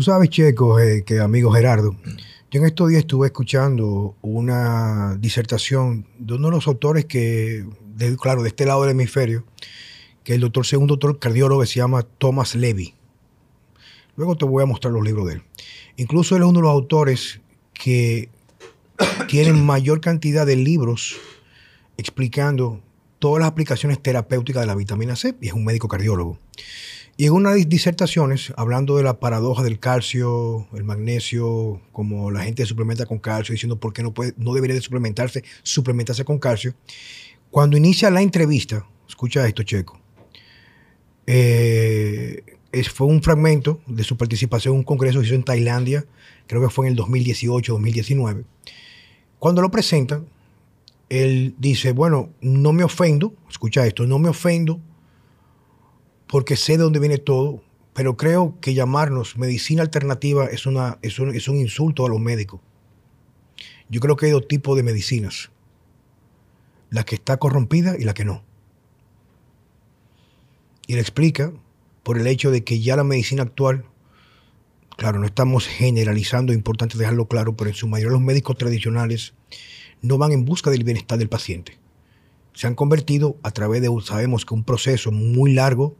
[0.00, 1.94] Tú sabes, Checo, eh, que amigo Gerardo,
[2.50, 7.66] yo en estos días estuve escuchando una disertación de uno de los autores que,
[8.18, 9.44] claro, de este lado del hemisferio,
[10.24, 12.94] que el doctor, segundo doctor cardiólogo se llama Thomas Levy.
[14.16, 15.42] Luego te voy a mostrar los libros de él.
[15.98, 17.42] Incluso él es uno de los autores
[17.74, 18.30] que
[19.28, 21.18] tienen mayor cantidad de libros
[21.98, 22.80] explicando
[23.18, 26.38] todas las aplicaciones terapéuticas de la vitamina C y es un médico cardiólogo.
[27.20, 32.64] Y en una disertaciones, hablando de la paradoja del calcio, el magnesio, como la gente
[32.64, 36.74] suplementa con calcio, diciendo por qué no, puede, no debería de suplementarse, suplementarse con calcio,
[37.50, 40.00] cuando inicia la entrevista, escucha esto, Checo,
[41.26, 42.42] eh,
[42.90, 46.06] fue un fragmento de su participación en un congreso que hizo en Tailandia,
[46.46, 48.44] creo que fue en el 2018-2019.
[49.38, 50.24] Cuando lo presentan,
[51.10, 54.80] él dice, bueno, no me ofendo, escucha esto, no me ofendo
[56.30, 57.60] porque sé de dónde viene todo,
[57.92, 62.20] pero creo que llamarnos medicina alternativa es, una, es, un, es un insulto a los
[62.20, 62.60] médicos.
[63.88, 65.50] Yo creo que hay dos tipos de medicinas,
[66.88, 68.44] la que está corrompida y la que no.
[70.86, 71.52] Y le explica
[72.04, 73.84] por el hecho de que ya la medicina actual,
[74.96, 79.34] claro, no estamos generalizando, es importante dejarlo claro, pero en su mayoría los médicos tradicionales
[80.00, 81.78] no van en busca del bienestar del paciente.
[82.54, 85.96] Se han convertido a través de, sabemos que un proceso muy largo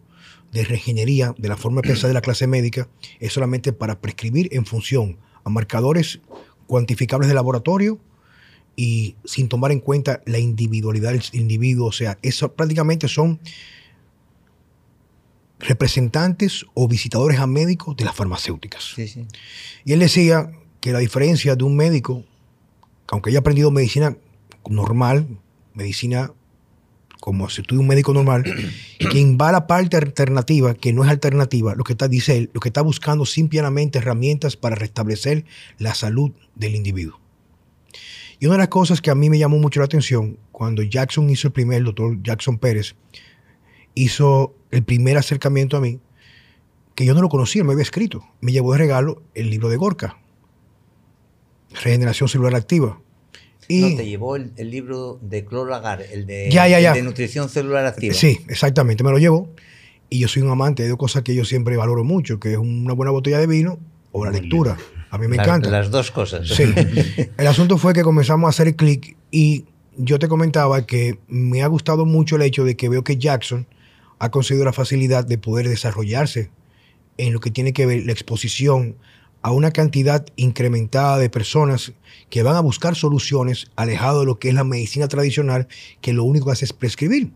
[0.52, 2.88] de regenería de la forma de pensar de la clase médica
[3.20, 6.20] es solamente para prescribir en función a marcadores
[6.66, 7.98] cuantificables de laboratorio
[8.76, 11.88] y sin tomar en cuenta la individualidad del individuo.
[11.88, 13.40] O sea, eso prácticamente son
[15.58, 18.94] representantes o visitadores a médicos de las farmacéuticas.
[19.84, 22.24] Y él decía que la diferencia de un médico
[23.10, 24.16] aunque haya aprendido medicina
[24.68, 25.26] normal,
[25.74, 26.32] medicina
[27.20, 28.44] como si estuviera un médico normal,
[29.10, 32.50] quien va a la parte alternativa, que no es alternativa, lo que está, dice él,
[32.52, 35.44] lo que está buscando simplemente herramientas para restablecer
[35.78, 37.20] la salud del individuo.
[38.38, 41.28] Y una de las cosas que a mí me llamó mucho la atención, cuando Jackson
[41.28, 42.94] hizo el primer, el doctor Jackson Pérez,
[43.94, 46.00] hizo el primer acercamiento a mí,
[46.94, 49.76] que yo no lo conocía, me había escrito, me llevó de regalo el libro de
[49.76, 50.18] Gorka,
[51.82, 53.00] regeneración celular activa.
[53.70, 58.14] Y no, te llevó el, libro de Clolagar, el de, de nutrición celular activa.
[58.14, 59.48] Sí, exactamente, me lo llevó.
[60.08, 62.58] Y yo soy un amante de dos cosas que yo siempre valoro mucho, que es
[62.58, 63.78] una buena botella de vino
[64.10, 64.76] o la lectura.
[65.10, 65.70] A mí me encanta.
[65.70, 66.48] Las dos cosas.
[66.48, 66.64] Sí.
[67.38, 69.66] El asunto fue que comenzamos a hacer clic y
[69.96, 73.66] yo te comentaba que me ha gustado mucho el hecho de que veo que Jackson
[74.18, 76.50] ha conseguido la facilidad de poder desarrollarse
[77.18, 78.96] en lo que tiene que ver la exposición
[79.42, 81.92] a una cantidad incrementada de personas
[82.28, 85.68] que van a buscar soluciones alejado de lo que es la medicina tradicional,
[86.00, 87.30] que lo único que hace es prescribir.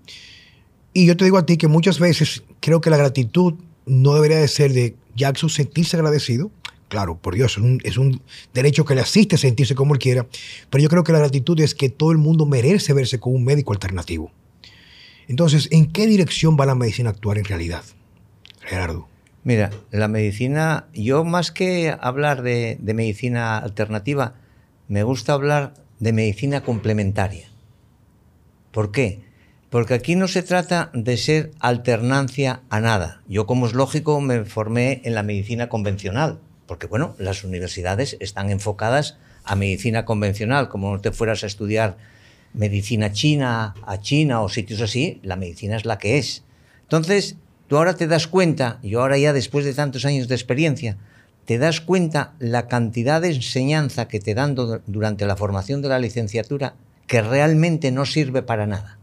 [0.92, 3.54] Y yo te digo a ti que muchas veces creo que la gratitud
[3.86, 6.50] no debería de ser de Jackson sentirse agradecido.
[6.88, 8.20] Claro, por Dios, es un, es un
[8.52, 10.26] derecho que le asiste sentirse como él quiera,
[10.70, 13.44] pero yo creo que la gratitud es que todo el mundo merece verse con un
[13.44, 14.30] médico alternativo.
[15.26, 17.82] Entonces, ¿en qué dirección va la medicina actual en realidad,
[18.60, 19.08] Gerardo?
[19.44, 24.36] Mira, la medicina, yo más que hablar de, medicina alternativa,
[24.88, 27.48] me gusta hablar de medicina complementaria.
[28.72, 29.20] ¿Por qué?
[29.68, 33.20] Porque aquí no se trata de ser alternancia a nada.
[33.28, 38.48] Yo, como es lógico, me formé en la medicina convencional, porque bueno, las universidades están
[38.48, 41.98] enfocadas a medicina convencional, como no te fueras a estudiar
[42.54, 46.44] medicina china, a China o sitios así, la medicina es la que es.
[46.82, 50.98] Entonces, Tú ahora te das cuenta, y ahora ya después de tantos años de experiencia,
[51.44, 55.98] te das cuenta la cantidad de enseñanza que te dan durante la formación de la
[55.98, 56.74] licenciatura
[57.06, 58.98] que realmente no sirve para nada.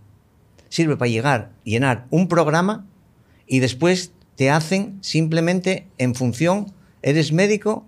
[0.69, 2.85] Sirve para llegar, llenar un programa
[3.45, 7.85] y después te hacen simplemente en función, eres médico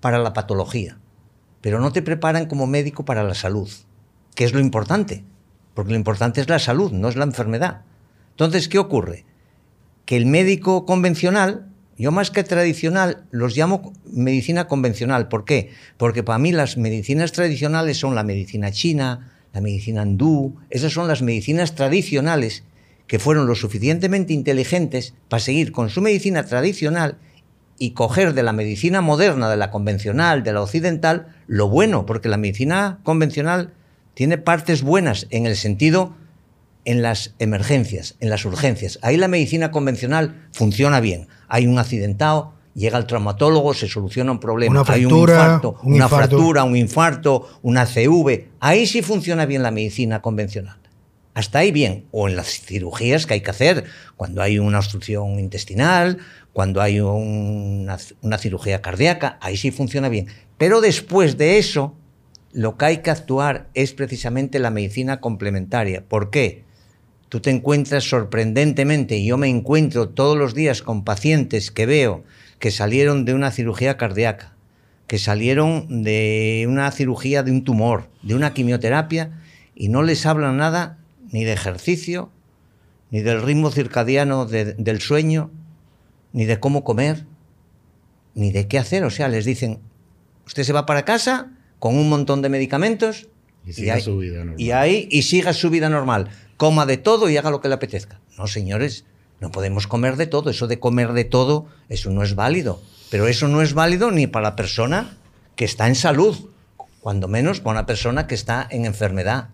[0.00, 0.98] para la patología,
[1.60, 3.70] pero no te preparan como médico para la salud,
[4.34, 5.24] que es lo importante,
[5.74, 7.82] porque lo importante es la salud, no es la enfermedad.
[8.30, 9.24] Entonces, ¿qué ocurre?
[10.06, 11.66] Que el médico convencional,
[11.98, 15.28] yo más que tradicional, los llamo medicina convencional.
[15.28, 15.70] ¿Por qué?
[15.98, 21.08] Porque para mí las medicinas tradicionales son la medicina china, la medicina hindú, esas son
[21.08, 22.62] las medicinas tradicionales
[23.06, 27.18] que fueron lo suficientemente inteligentes para seguir con su medicina tradicional
[27.78, 32.28] y coger de la medicina moderna, de la convencional, de la occidental, lo bueno, porque
[32.28, 33.72] la medicina convencional
[34.14, 36.14] tiene partes buenas en el sentido
[36.86, 38.98] en las emergencias, en las urgencias.
[39.02, 41.26] Ahí la medicina convencional funciona bien.
[41.48, 44.84] Hay un accidentado, llega el traumatólogo, se soluciona un problema.
[44.86, 48.48] Hay un infarto, una fractura, un infarto, una CV.
[48.60, 50.78] Ahí sí funciona bien la medicina convencional.
[51.34, 52.06] Hasta ahí bien.
[52.12, 53.84] O en las cirugías que hay que hacer,
[54.16, 56.18] cuando hay una obstrucción intestinal,
[56.52, 60.28] cuando hay una, una cirugía cardíaca, ahí sí funciona bien.
[60.56, 61.96] Pero después de eso,
[62.52, 66.04] lo que hay que actuar es precisamente la medicina complementaria.
[66.04, 66.65] ¿Por qué?
[67.28, 72.24] Tú te encuentras sorprendentemente, y yo me encuentro todos los días con pacientes que veo
[72.58, 74.54] que salieron de una cirugía cardíaca,
[75.06, 79.40] que salieron de una cirugía de un tumor, de una quimioterapia,
[79.74, 80.98] y no les hablan nada
[81.30, 82.30] ni de ejercicio,
[83.10, 85.50] ni del ritmo circadiano del sueño,
[86.32, 87.24] ni de cómo comer,
[88.34, 89.04] ni de qué hacer.
[89.04, 89.80] O sea, les dicen,
[90.46, 93.28] usted se va para casa con un montón de medicamentos
[93.66, 94.60] y siga su vida normal.
[94.60, 96.30] Y ahí y siga su vida normal.
[96.56, 98.20] Coma de todo y haga lo que le apetezca.
[98.38, 99.04] No, señores,
[99.40, 100.50] no podemos comer de todo.
[100.50, 102.80] Eso de comer de todo, eso no es válido.
[103.10, 105.16] Pero eso no es válido ni para la persona
[105.54, 106.50] que está en salud,
[107.00, 109.48] cuando menos para una persona que está en enfermedad.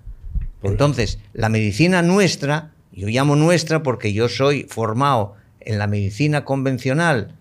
[0.62, 7.36] Entonces, la medicina nuestra, yo llamo nuestra porque yo soy formado en la medicina convencional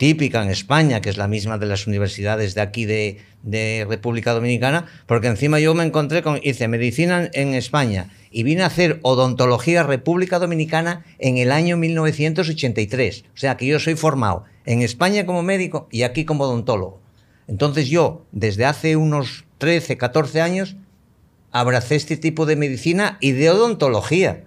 [0.00, 3.18] típica en España, que es la misma de las universidades de aquí de,
[3.86, 8.66] República Dominicana, porque encima yo me encontré con, hice medicina en España y vine a
[8.66, 13.24] hacer odontología República Dominicana en el año 1983.
[13.34, 17.02] O sea que yo soy formado en España como médico y aquí como odontólogo.
[17.46, 20.76] Entonces yo, desde hace unos 13, 14 años,
[21.52, 24.44] abracé este tipo de medicina y de odontología.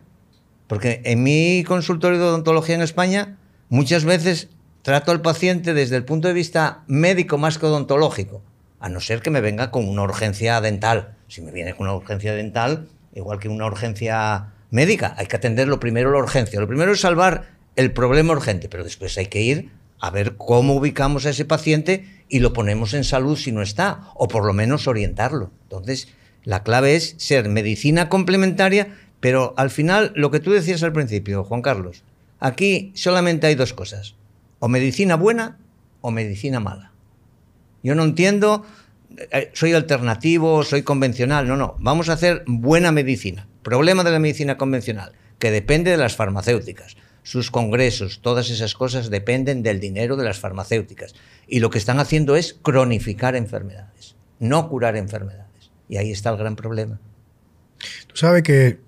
[0.65, 3.37] Porque en mi consultorio de odontología en España,
[3.69, 4.49] muchas veces
[4.83, 8.43] trato al paciente desde el punto de vista médico más que odontológico,
[8.79, 11.15] a no ser que me venga con una urgencia dental.
[11.29, 15.79] Si me viene con una urgencia dental, igual que una urgencia médica, hay que atenderlo
[15.79, 16.59] primero la urgencia.
[16.59, 19.71] Lo primero es salvar el problema urgente, pero después hay que ir
[20.01, 24.09] a ver cómo ubicamos a ese paciente y lo ponemos en salud si no está,
[24.15, 25.49] o por lo menos orientarlo.
[25.63, 26.09] Entonces,
[26.43, 31.45] la clave es ser medicina complementaria, pero al final, lo que tú decías al principio,
[31.45, 32.03] Juan Carlos,
[32.41, 34.15] aquí solamente hay dos cosas
[34.63, 35.57] o medicina buena
[35.99, 36.93] o medicina mala.
[37.83, 38.63] Yo no entiendo,
[39.31, 43.45] eh, soy alternativo, soy convencional, no, no, vamos a hacer buena medicina.
[43.61, 46.95] Problema de la medicina convencional, que depende de las farmacéuticas.
[47.23, 51.13] Sus congresos, todas esas cosas dependen del dinero de las farmacéuticas.
[51.45, 55.71] Y lo que están haciendo es cronificar enfermedades, no curar enfermedades.
[55.89, 57.01] Y ahí está el gran problema.
[58.07, 58.79] Tú sabes que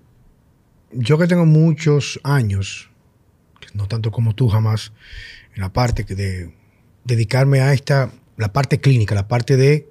[0.90, 2.88] yo que tengo muchos años,
[3.74, 4.92] no tanto como tú jamás,
[5.56, 6.52] en la parte de
[7.04, 9.88] dedicarme a esta, la parte clínica, la parte de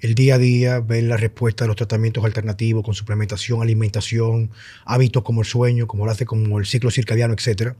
[0.00, 4.50] el día a día, ver la respuesta de los tratamientos alternativos con suplementación, alimentación,
[4.84, 7.74] hábitos como el sueño, como lo hace como el ciclo circadiano, etc.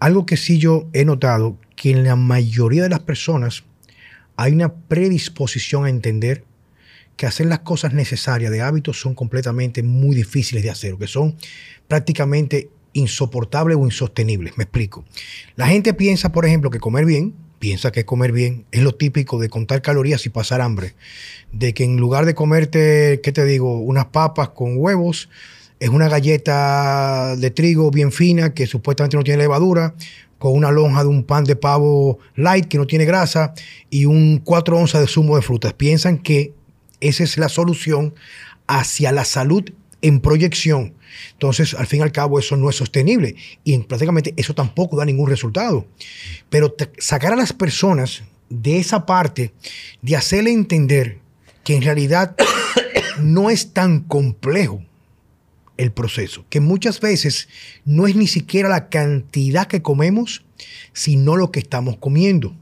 [0.00, 3.62] Algo que sí yo he notado, que en la mayoría de las personas
[4.36, 6.44] hay una predisposición a entender
[7.16, 11.36] que hacer las cosas necesarias de hábitos son completamente muy difíciles de hacer, que son
[11.88, 14.52] prácticamente insoportable o insostenible.
[14.56, 15.04] Me explico.
[15.56, 19.38] La gente piensa, por ejemplo, que comer bien, piensa que comer bien es lo típico
[19.38, 20.94] de contar calorías y pasar hambre.
[21.52, 23.78] De que en lugar de comerte, ¿qué te digo?
[23.78, 25.28] Unas papas con huevos,
[25.80, 29.94] es una galleta de trigo bien fina que supuestamente no tiene levadura,
[30.38, 33.54] con una lonja de un pan de pavo light que no tiene grasa
[33.90, 35.72] y un 4 onzas de zumo de frutas.
[35.72, 36.54] Piensan que
[37.00, 38.14] esa es la solución
[38.66, 39.64] hacia la salud
[40.02, 40.94] en proyección.
[41.32, 43.34] Entonces, al fin y al cabo, eso no es sostenible
[43.64, 45.86] y prácticamente eso tampoco da ningún resultado.
[46.50, 49.52] Pero sacar a las personas de esa parte,
[50.02, 51.18] de hacerle entender
[51.64, 52.34] que en realidad
[53.20, 54.82] no es tan complejo
[55.76, 57.48] el proceso, que muchas veces
[57.84, 60.44] no es ni siquiera la cantidad que comemos,
[60.92, 62.56] sino lo que estamos comiendo.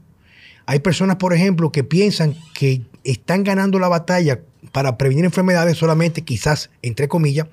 [0.65, 4.41] Hay personas, por ejemplo, que piensan que están ganando la batalla
[4.71, 7.47] para prevenir enfermedades solamente, quizás, entre comillas,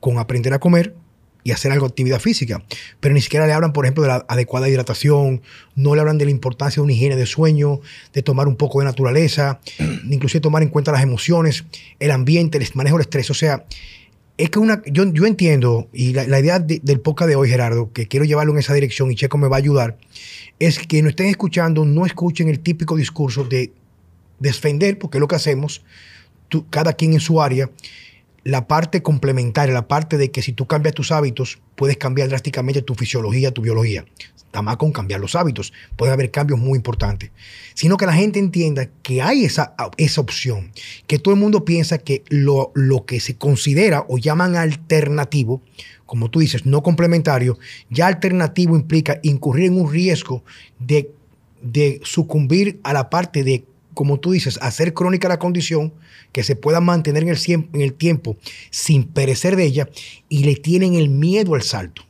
[0.00, 0.94] con aprender a comer
[1.44, 2.62] y hacer algo de actividad física.
[3.00, 5.42] Pero ni siquiera le hablan, por ejemplo, de la adecuada hidratación,
[5.74, 7.80] no le hablan de la importancia de una higiene de sueño,
[8.12, 9.60] de tomar un poco de naturaleza,
[10.08, 11.64] inclusive tomar en cuenta las emociones,
[11.98, 13.30] el ambiente, el manejo del estrés.
[13.30, 13.64] O sea,
[14.38, 18.08] es que una, yo, yo entiendo, y la, idea del podcast de hoy, Gerardo, que
[18.08, 19.98] quiero llevarlo en esa dirección y Checo me va a ayudar,
[20.58, 23.72] es que no estén escuchando, no escuchen el típico discurso de
[24.42, 25.82] defender, porque es lo que hacemos,
[26.68, 27.70] cada quien en su área,
[28.44, 32.82] la parte complementaria, la parte de que si tú cambias tus hábitos, puedes cambiar drásticamente
[32.82, 34.04] tu fisiología, tu biología.
[34.36, 35.72] Está más con cambiar los hábitos.
[35.96, 37.30] Puede haber cambios muy importantes.
[37.72, 40.72] Sino que la gente entienda que hay esa, esa opción.
[41.06, 45.62] Que todo el mundo piensa que lo, lo que se considera o llaman alternativo,
[46.04, 47.58] como tú dices, no complementario,
[47.88, 50.44] ya alternativo implica incurrir en un riesgo
[50.78, 51.10] de,
[51.62, 55.92] de sucumbir a la parte de como tú dices, hacer crónica la condición,
[56.32, 57.28] que se pueda mantener en
[57.80, 58.36] el, tiempo
[58.70, 59.88] sin perecer de ella,
[60.28, 62.02] y le tienen el miedo al salto.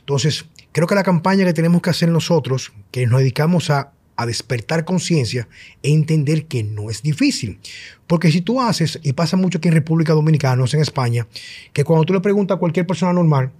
[0.00, 4.26] Entonces, creo que la campaña que tenemos que hacer nosotros, que nos dedicamos a, a
[4.26, 5.48] despertar conciencia,
[5.82, 7.58] es entender que no es difícil.
[8.06, 11.26] Porque si tú haces, y pasa mucho aquí en República Dominicana, no es en España,
[11.72, 13.52] que cuando tú le preguntas a cualquier persona normal,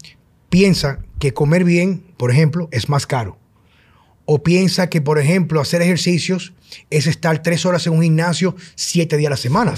[0.49, 3.39] piensa que comer bien, por ejemplo, es más caro.
[4.27, 6.53] O piensa que, por ejemplo, hacer ejercicios
[6.91, 9.75] es estar tres horas en un gimnasio siete días a la semana.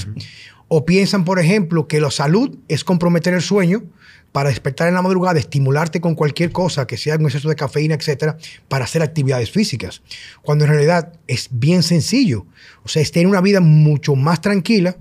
[0.67, 3.85] O piensan, por ejemplo, que la salud es comprometer el sueño
[4.33, 7.95] para despertar en la madrugada, estimularte con cualquier cosa que sea un exceso de cafeína,
[7.95, 8.37] etcétera,
[8.69, 10.03] para hacer actividades físicas.
[10.43, 12.47] Cuando en realidad es bien sencillo.
[12.85, 14.97] O sea, es tener una vida mucho más tranquila,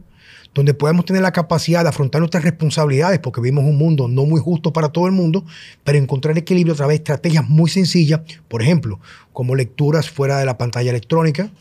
[0.58, 4.42] donde podemos tener la capacidad de afrontar nuestras responsabilidades, porque vivimos un mundo no muy
[4.42, 5.46] justo para todo el mundo,
[5.84, 9.00] pero encontrar equilibrio a través de estrategias muy sencillas, por ejemplo,
[9.34, 11.52] como lecturas fuera de la pantalla electrónica,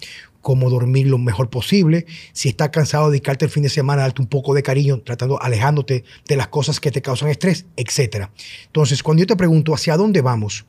[0.41, 4.29] como dormir lo mejor posible, si estás cansado, dedicarte el fin de semana, darte un
[4.29, 8.29] poco de cariño, tratando, alejándote de las cosas que te causan estrés, etc.
[8.65, 10.65] Entonces, cuando yo te pregunto hacia dónde vamos,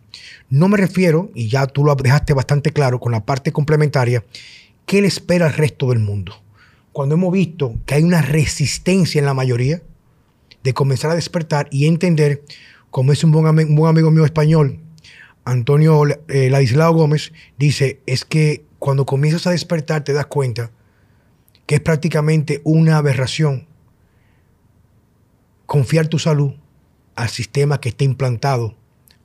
[0.50, 4.25] no me refiero, y ya tú lo dejaste bastante claro con la parte complementaria,
[4.86, 6.34] ¿qué le espera al resto del mundo?
[6.98, 9.84] Cuando hemos visto que hay una resistencia en la mayoría
[10.63, 12.44] de comenzar a despertar y entender,
[12.89, 14.80] como es un buen, amigo mío español,
[15.46, 20.72] Antonio eh, Ladislao Gómez, dice, es que cuando comienzas a despertar te das cuenta
[21.68, 23.68] que es prácticamente una aberración
[25.68, 26.54] confiar tu salud
[27.16, 28.75] al sistema que está implantado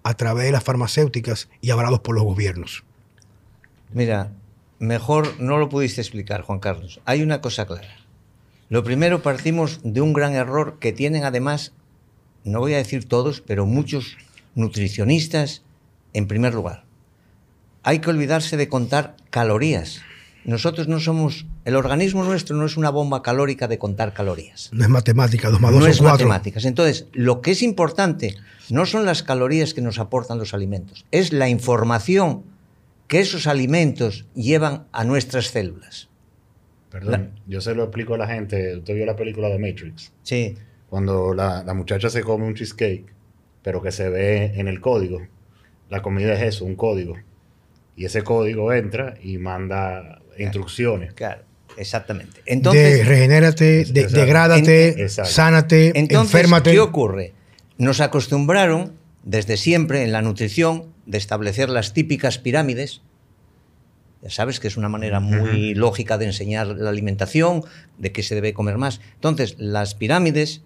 [0.03, 2.85] a través de las farmacéuticas y avalados por los gobiernos.
[3.95, 4.31] Mira,
[4.83, 7.01] mejor no lo pudiste explicar, Juan Carlos.
[7.05, 7.99] Hay una cosa clara.
[8.69, 11.73] Lo primero, partimos de un gran error que tienen además,
[12.43, 14.17] no voy a decir todos, pero muchos
[14.57, 15.63] nutricionistas
[16.15, 16.85] en primer lugar.
[17.85, 20.01] Hay que olvidarse de contar calorías.
[20.45, 24.71] Nosotros no somos, el organismo nuestro no es una bomba calórica de contar calorías.
[24.73, 26.65] No es matemática, dos más dos No es matemáticas.
[26.65, 28.35] Entonces, lo que es importante
[28.69, 32.43] no son las calorías que nos aportan los alimentos, es la información
[33.13, 36.09] que esos alimentos llevan a nuestras células.
[36.91, 38.79] Perdón, yo se lo explico a la gente.
[38.79, 40.15] Usted vio la película de Matrix.
[40.23, 40.57] Sí.
[40.89, 43.05] Cuando la, muchacha se come un cheesecake,
[43.63, 45.21] pero que se ve en el código.
[45.91, 47.19] La comida es eso, un código.
[47.97, 51.13] Y ese código entra y manda instrucciones.
[51.13, 51.43] Claro.
[51.77, 52.41] Exactamente.
[52.47, 56.71] Entonces, de regenérate, de, degrádate, sánate, Entonces, enférmate.
[56.71, 57.35] ¿Qué ocurre?
[57.77, 63.03] Nos acostumbraron desde siempre en la nutrición de establecer las típicas pirámides.
[64.23, 67.65] Ya sabes que es una manera muy lógica de enseñar la alimentación,
[67.99, 69.01] de qué se debe comer más.
[69.15, 70.63] Entonces, las pirámides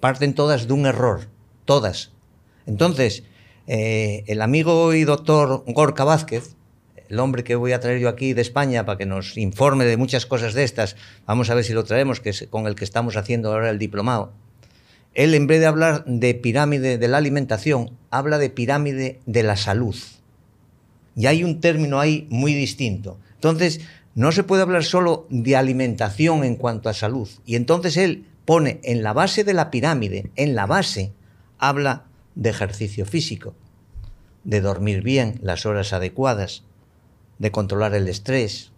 [0.00, 1.28] parten todas de un error,
[1.64, 2.12] todas.
[2.66, 3.24] Entonces,
[3.66, 6.54] eh, el amigo y doctor Gorka Vázquez,
[7.08, 9.96] el hombre que voy a traer yo aquí de España para que nos informe de
[9.96, 12.84] muchas cosas de estas, vamos a ver si lo traemos, que es con el que
[12.84, 14.32] estamos haciendo ahora el diplomado
[15.14, 19.56] él, en vez de hablar de pirámide de la alimentación, habla de pirámide de la
[19.56, 19.96] salud.
[21.14, 23.18] Y hay un término ahí muy distinto.
[23.34, 23.80] Entonces,
[24.14, 27.28] no se puede hablar solo de alimentación en cuanto a salud.
[27.46, 31.12] Y entonces él pone en la base de la pirámide, en la base,
[31.58, 32.04] habla
[32.34, 33.54] de ejercicio físico,
[34.44, 36.64] de dormir bien las horas adecuadas,
[37.38, 38.72] de controlar el estrés,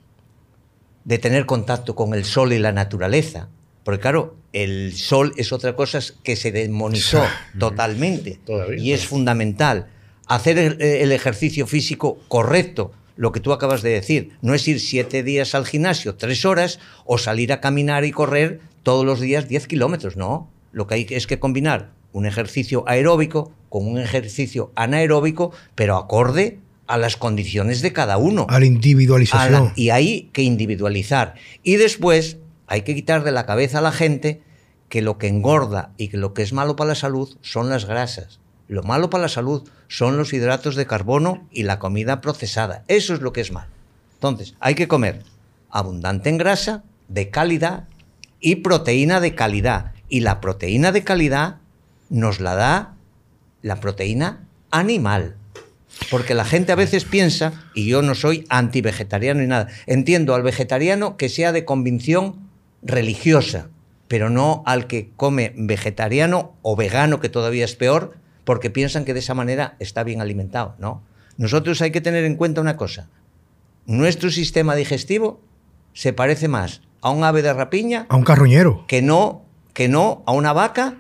[1.04, 3.48] de tener contacto con el sol y la naturaleza.
[3.84, 7.22] Porque claro, el sol es otra cosa que se demonizó
[7.58, 8.40] totalmente
[8.78, 9.88] y es fundamental.
[10.26, 15.22] Hacer el, ejercicio físico correcto, lo que tú acabas de decir, no es ir siete
[15.22, 19.66] días al gimnasio, tres horas, o salir a caminar y correr todos los días diez
[19.66, 20.50] kilómetros, no.
[20.72, 26.58] Lo que hay es que combinar un ejercicio aeróbico con un ejercicio anaeróbico, pero acorde
[26.86, 28.46] a las condiciones de cada uno.
[28.48, 29.72] A la individualización.
[29.76, 31.34] y hay que individualizar.
[31.62, 34.42] Y después hay que quitar de la cabeza a la gente
[34.88, 37.84] que lo que engorda y que lo que es malo para la salud son las
[37.84, 38.40] grasas.
[38.68, 42.84] Lo malo para la salud son los hidratos de carbono y la comida procesada.
[42.88, 43.70] Eso es lo que es malo.
[44.14, 45.22] Entonces, hay que comer
[45.70, 47.84] abundante en grasa, de calidad
[48.40, 49.92] y proteína de calidad.
[50.08, 51.56] Y la proteína de calidad
[52.08, 52.94] nos la da
[53.62, 55.36] la proteína animal.
[56.10, 60.42] Porque la gente a veces piensa, y yo no soy anti-vegetariano ni nada, entiendo al
[60.42, 62.43] vegetariano que sea de convicción
[62.84, 63.68] religiosa,
[64.08, 69.14] pero no al que come vegetariano o vegano, que todavía es peor, porque piensan que
[69.14, 70.76] de esa manera está bien alimentado.
[70.78, 71.02] No.
[71.36, 73.08] Nosotros hay que tener en cuenta una cosa.
[73.86, 75.40] Nuestro sistema digestivo
[75.92, 78.06] se parece más a un ave de rapiña.
[78.08, 78.84] A un carroñero.
[78.86, 80.98] Que no, que no a una vaca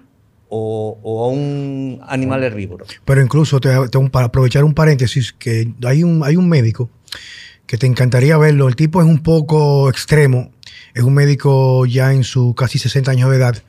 [0.48, 2.86] o, a un animal herbívoro.
[3.04, 6.90] Pero incluso, para aprovechar un paréntesis, que hay un, hay un médico
[7.66, 8.68] que te encantaría verlo.
[8.68, 10.50] El tipo es un poco extremo.
[10.94, 13.62] Es un médico ya en su casi 60 años de edad,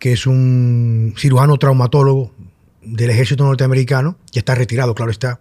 [0.00, 2.32] que es un cirujano traumatólogo
[2.82, 4.18] del ejército norteamericano.
[4.32, 5.38] Ya está retirado, claro está.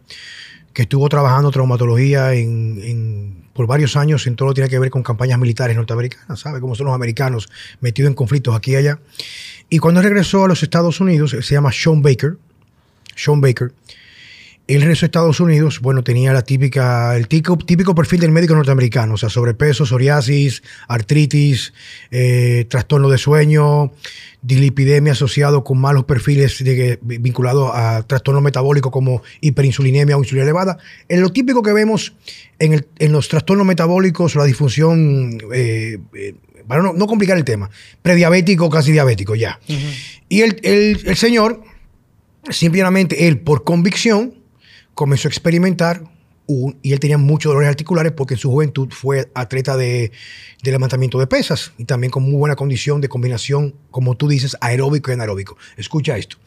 [0.73, 4.91] Que estuvo trabajando traumatología en, por varios años en todo lo que tiene que ver
[4.91, 6.39] con campañas militares norteamericanas.
[6.39, 7.49] ¿Sabe cómo son los americanos
[7.81, 8.99] metidos en conflictos aquí y allá?
[9.69, 12.37] Y cuando regresó a los Estados Unidos, se llama Sean Baker.
[13.15, 13.73] Sean Baker
[14.75, 19.15] el regresó a Estados Unidos, bueno, tenía la típica, el típico, perfil del médico norteamericano,
[19.15, 21.73] o sea, sobrepeso, psoriasis, artritis,
[22.11, 23.91] eh, trastorno de sueño,
[24.41, 26.63] dilipidemia asociado con malos perfiles
[27.01, 30.77] vinculados a trastornos metabólicos como hiperinsulinemia o insulina elevada.
[31.09, 32.13] En lo típico que vemos
[32.59, 36.35] en, los trastornos metabólicos, la disfunción, eh, eh,
[36.67, 37.69] para no, complicar el tema,
[38.01, 39.59] prediabético, casi diabético ya.
[40.29, 41.61] Y el, el señor,
[42.49, 44.40] simplemente él por convicción,
[44.93, 46.03] comenzó a experimentar
[46.81, 50.11] y él tenía muchos dolores articulares porque en su juventud fue atleta de,
[50.63, 55.11] levantamiento de pesas y también con muy buena condición de combinación, como tú dices, aeróbico
[55.11, 55.57] y anaeróbico.
[55.77, 56.37] Escucha esto.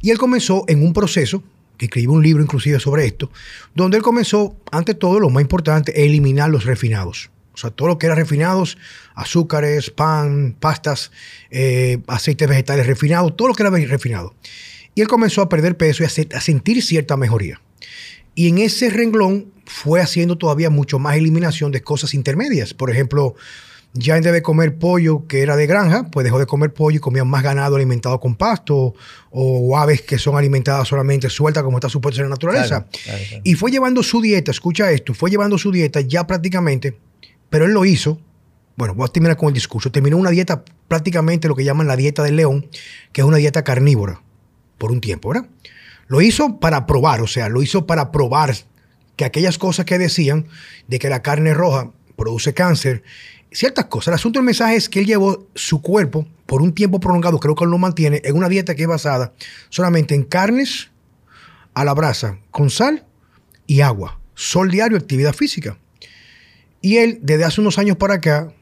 [0.00, 1.42] Y él comenzó en un proceso,
[1.76, 3.30] que escribió un libro inclusive sobre esto,
[3.74, 7.30] donde él comenzó, ante todo, lo más importante, a eliminar los refinados.
[7.54, 8.78] O sea, todo lo que era refinados,
[9.14, 11.10] azúcares, pan, pastas,
[11.50, 14.34] eh, aceites vegetales refinados, todo lo que era refinado.
[14.94, 17.60] Y él comenzó a perder peso y a sentir cierta mejoría.
[18.34, 22.72] Y en ese renglón fue haciendo todavía mucho más eliminación de cosas intermedias.
[22.72, 23.34] Por ejemplo,
[23.94, 26.98] ya en vez de comer pollo que era de granja, pues dejó de comer pollo
[26.98, 28.94] y comía más ganado alimentado con pasto
[29.30, 32.86] o, aves que son alimentadas solamente sueltas como está supuesto en la naturaleza.
[33.44, 36.98] Y fue llevando su dieta, escucha esto, fue llevando su dieta ya prácticamente,
[37.50, 38.20] pero él lo hizo.
[38.76, 39.90] Bueno, voy a terminar con el discurso.
[39.90, 42.68] Terminó una dieta prácticamente lo que llaman la dieta del león,
[43.12, 44.22] que es una dieta carnívora,
[44.78, 45.48] por un tiempo, ¿verdad?
[46.08, 48.54] Lo hizo para probar, o sea, lo hizo para probar
[49.16, 50.46] que aquellas cosas que decían
[50.86, 53.02] de que la carne roja produce cáncer,
[53.52, 54.08] ciertas cosas.
[54.08, 57.54] El asunto del mensaje es que él llevó su cuerpo por un tiempo prolongado, creo
[57.54, 59.32] que él lo mantiene, en una dieta que es basada
[59.68, 60.90] solamente en carnes
[61.74, 63.04] a la brasa, con sal
[63.66, 65.78] y agua, sol diario, actividad física.
[66.80, 68.52] Y él, desde hace unos años para acá,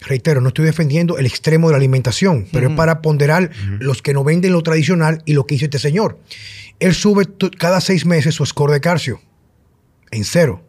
[0.00, 4.12] reitero, no estoy defendiendo el extremo de la alimentación, pero es para ponderar los que
[4.12, 6.18] no venden lo tradicional y lo que hizo este señor.
[6.78, 7.26] Él sube
[7.58, 9.20] cada seis meses su score de calcio
[10.10, 10.62] en cero.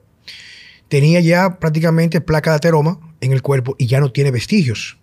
[0.88, 4.98] Tenía ya prácticamente placa de ateroma en el cuerpo y ya no tiene vestigios.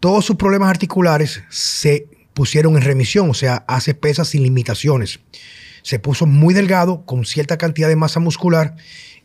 [0.00, 5.20] Todos sus problemas articulares se pusieron en remisión, o sea, hace pesas sin limitaciones.
[5.82, 8.76] Se puso muy delgado, con cierta cantidad de masa muscular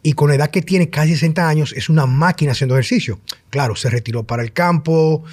[0.06, 3.20] y con la edad que tiene, casi 60 años, es una máquina haciendo ejercicio.
[3.50, 5.24] Claro, se retiró para el campo,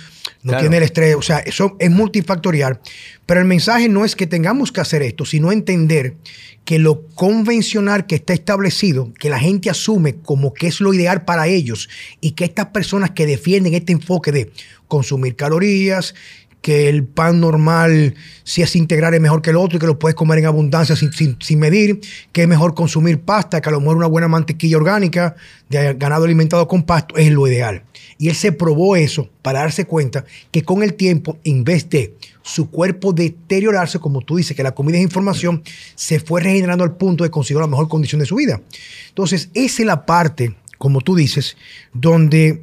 [0.42, 2.80] no tiene el estrés, o sea, eso es multifactorial.
[3.26, 6.16] Pero el mensaje no es que tengamos que hacer esto, sino entender
[6.64, 11.26] que lo convencional que está establecido, que la gente asume como que es lo ideal
[11.26, 11.90] para ellos
[12.22, 14.52] y que estas personas que defienden este enfoque de
[14.88, 16.14] consumir calorías,
[16.62, 19.98] que el pan normal, si es integral, es mejor que el otro y que lo
[19.98, 23.96] puedes comer en abundancia sin, medir, que es mejor consumir pasta, que a lo mejor
[23.96, 25.34] una buena mantequilla orgánica
[25.68, 27.82] de ganado alimentado con pasto es lo ideal.
[28.16, 32.14] Y él se probó eso para darse cuenta que con el tiempo, en vez de
[32.42, 35.64] su cuerpo deteriorarse, como tú dices, que la comida es información,
[35.96, 38.60] se fue regenerando al punto de conseguir la mejor condición de su vida.
[39.08, 41.56] Entonces, esa es la parte, como tú dices,
[41.92, 42.62] donde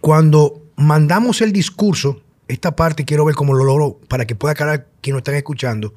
[0.00, 4.88] cuando mandamos el discurso, esta parte quiero ver cómo lo logro para que pueda aclarar
[5.00, 5.94] quien nos están escuchando,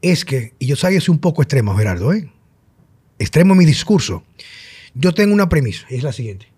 [0.00, 2.30] es que, y yo soy un poco extremo, Gerardo, ¿eh?
[3.18, 4.24] extremo en mi discurso,
[4.94, 6.48] yo tengo una premisa, y es la siguiente.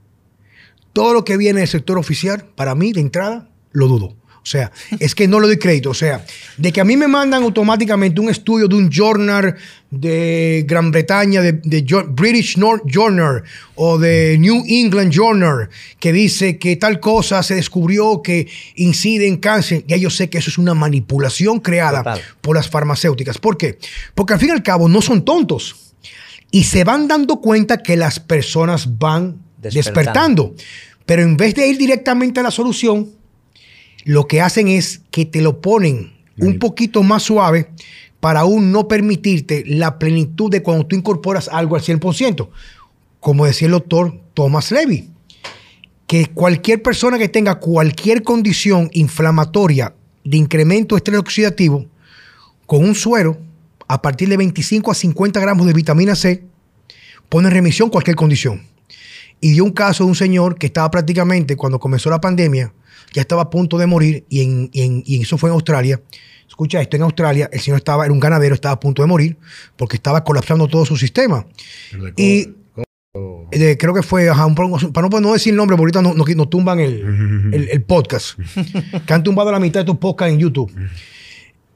[0.92, 4.16] Todo lo que viene del sector oficial, para mí, de entrada, lo dudo.
[4.44, 5.88] O sea, es que no le doy crédito.
[5.88, 6.22] O sea,
[6.58, 9.56] de que a mí me mandan automáticamente un estudio de un journal
[9.90, 11.52] de Gran Bretaña, de,
[12.08, 13.42] British North Journal
[13.74, 19.38] o de New England Journal, que dice que tal cosa se descubrió que incide en
[19.38, 19.82] cáncer.
[19.86, 23.38] Ya yo sé que eso es una manipulación creada por las farmacéuticas.
[23.38, 23.78] ¿Por qué?
[24.14, 25.94] Porque al fin y al cabo no son tontos.
[26.50, 30.54] Y se van dando cuenta que las personas van despertando.
[31.06, 33.23] Pero en vez de ir directamente a la solución,
[34.04, 37.70] lo que hacen es que te lo ponen un poquito más suave
[38.20, 42.48] para aún no permitirte la plenitud de cuando tú incorporas algo al 100%.
[43.20, 45.10] Como decía el doctor Thomas Levy,
[46.06, 51.86] que cualquier persona que tenga cualquier condición inflamatoria de incremento de estrés oxidativo,
[52.66, 53.38] con un suero,
[53.88, 56.42] a partir de 25 a 50 gramos de vitamina C,
[57.28, 58.62] pone en remisión cualquier condición.
[59.40, 62.72] Y dio un caso de un señor que estaba prácticamente, cuando comenzó la pandemia,
[63.14, 66.02] ya estaba a punto de morir y, en, eso fue en Australia.
[66.46, 69.38] Escucha esto, en Australia el señor estaba, era un ganadero, estaba a punto de morir
[69.76, 71.46] porque estaba colapsando todo su sistema.
[72.16, 72.48] Y
[73.52, 76.28] de- creo que fue, ajá, un para no, no decir el nombre, porque ahorita nos
[76.28, 78.38] no, nos tumban el, el- el podcast,
[79.06, 80.70] que han tumbado la mitad de estos podcasts en YouTube.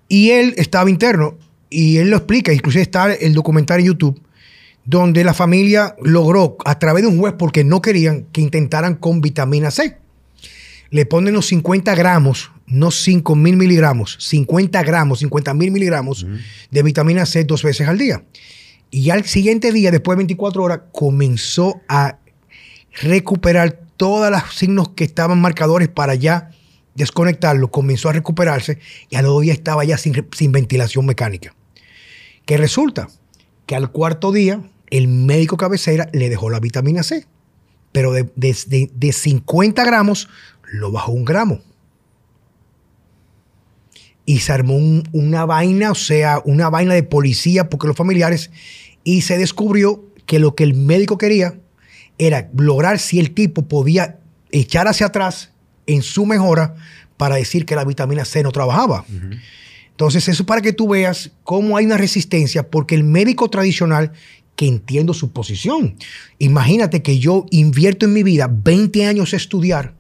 [0.08, 1.38] Y él estaba interno
[1.70, 4.20] y él lo explica, inclusive está el documental en YouTube,
[4.84, 9.20] donde la familia logró, a través de un juez, porque no querían que intentaran con
[9.20, 9.98] vitamina C.
[10.90, 16.26] Le ponen los 50 gramos, no 5 mil miligramos, 50 gramos, 50 mil miligramos
[16.70, 18.24] de vitamina C dos veces al día.
[18.90, 22.18] Y al siguiente día, después de 24 horas, comenzó a
[23.02, 26.50] recuperar todos los signos que estaban marcadores para ya
[26.94, 27.70] desconectarlo.
[27.70, 28.78] Comenzó a recuperarse
[29.10, 31.54] y a los dos días estaba ya sin, sin ventilación mecánica.
[32.46, 33.08] ¿Qué resulta?
[33.66, 37.26] Que al cuarto día, el médico cabecera le dejó la vitamina C.
[37.92, 40.28] Pero de, de- de- de 50 gramos,
[40.72, 41.60] lo bajó un gramo.
[44.24, 48.50] Y se armó un- una vaina, o sea, una vaina de policía, porque los familiares,
[49.04, 51.58] y se descubrió que lo que el médico quería
[52.18, 54.18] era lograr si el tipo podía
[54.50, 55.52] echar hacia atrás
[55.86, 56.74] en su mejora
[57.16, 59.04] para decir que la vitamina C no trabajaba.
[59.90, 64.12] Entonces, eso para que tú veas cómo hay una resistencia, porque el médico tradicional,
[64.54, 65.96] que entiendo su posición,
[66.38, 69.94] imagínate que yo invierto en mi vida 20 años a estudiar,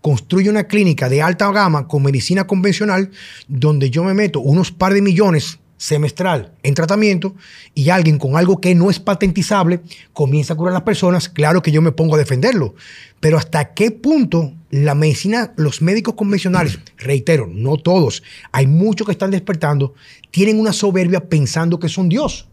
[0.00, 3.10] construyo una clínica de alta gama con medicina convencional,
[3.46, 7.34] donde yo me meto unos par de millones semestral en tratamiento
[7.74, 9.80] y alguien con algo que no es patentizable
[10.12, 12.74] comienza a curar a las personas, claro que yo me pongo a defenderlo.
[13.20, 19.12] Pero hasta qué punto la medicina, los médicos convencionales, reitero, no todos, hay muchos que
[19.12, 19.94] están despertando,
[20.30, 22.48] tienen una soberbia pensando que son Dios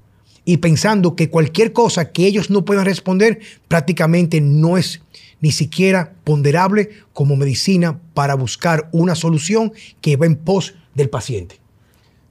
[0.45, 5.01] y pensando que cualquier cosa que ellos no puedan responder prácticamente no es
[5.41, 11.59] ni siquiera ponderable como medicina para buscar una solución que va en pos del paciente.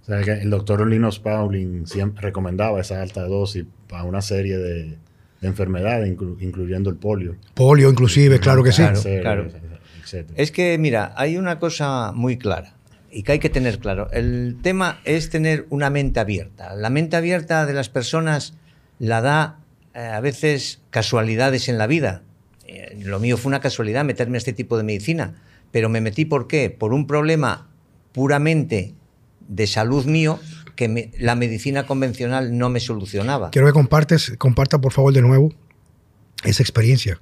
[0.02, 4.58] O sea, que el doctor Linus Pauling siempre recomendaba esa alta dosis para una serie
[4.58, 4.98] de,
[5.40, 7.36] de enfermedades, inclu- incluyendo el polio.
[7.54, 8.82] Polio inclusive, claro que sí.
[8.82, 9.48] Claro, claro.
[10.36, 12.74] Es que, mira, hay una cosa muy clara
[13.10, 14.10] y que hay que tener claro.
[14.12, 16.74] El tema es tener una mente abierta.
[16.74, 18.54] La mente abierta de las personas
[18.98, 19.60] la da
[19.94, 22.22] eh, a veces casualidades en la vida.
[22.66, 25.35] Eh, lo mío fue una casualidad meterme a este tipo de medicina,
[25.70, 26.70] pero me metí ¿por qué?
[26.70, 27.68] Por un problema
[28.12, 28.94] puramente
[29.48, 30.38] de salud mío
[30.77, 33.50] que me- la medicina convencional no me solucionaba.
[33.50, 35.53] Quiero que compartes, comparta por favor de nuevo
[36.44, 37.20] esa experiencia.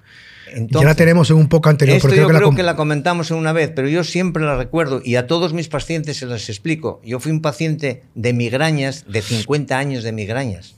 [0.68, 2.62] ya la tenemos en un poco anterior, Esto creo yo que la creo com- que
[2.62, 6.18] la comentamos en una vez, pero yo siempre la recuerdo y a todos mis pacientes
[6.18, 7.00] se las explico.
[7.04, 10.76] Yo fui un paciente de migrañas, de 50 años de migrañas,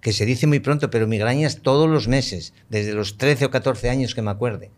[0.00, 3.90] que se dice muy pronto, pero migrañas todos los meses, desde los 13 o 14
[3.90, 4.70] años que me acuerde.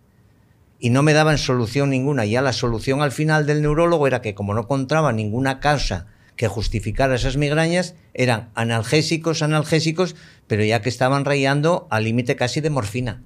[0.78, 2.24] Y no me daban solución ninguna.
[2.24, 6.48] Ya la solución al final del neurólogo era que como no encontraba ninguna causa que
[6.48, 10.16] justificara esas migrañas, eran analgésicos, analgésicos,
[10.48, 13.22] pero ya que estaban rayando al límite casi de morfina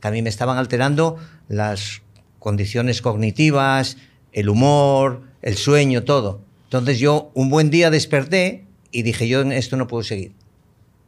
[0.00, 1.16] que a mí me estaban alterando
[1.48, 2.02] las
[2.38, 3.98] condiciones cognitivas,
[4.32, 6.40] el humor, el sueño, todo.
[6.64, 10.32] Entonces yo un buen día desperté y dije, yo en esto no puedo seguir.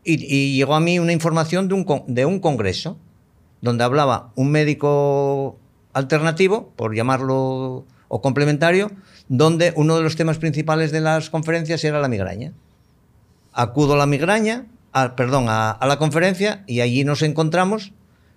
[0.04, 2.98] Y, llegó a mí una información de un, con- de un congreso
[3.60, 5.56] donde hablaba un médico
[5.92, 8.90] alternativo, por llamarlo, o complementario,
[9.28, 12.52] donde uno de los temas principales de las conferencias era la migraña.
[13.52, 17.92] Acudo a la migraña, a- perdón, a, a la conferencia y allí nos encontramos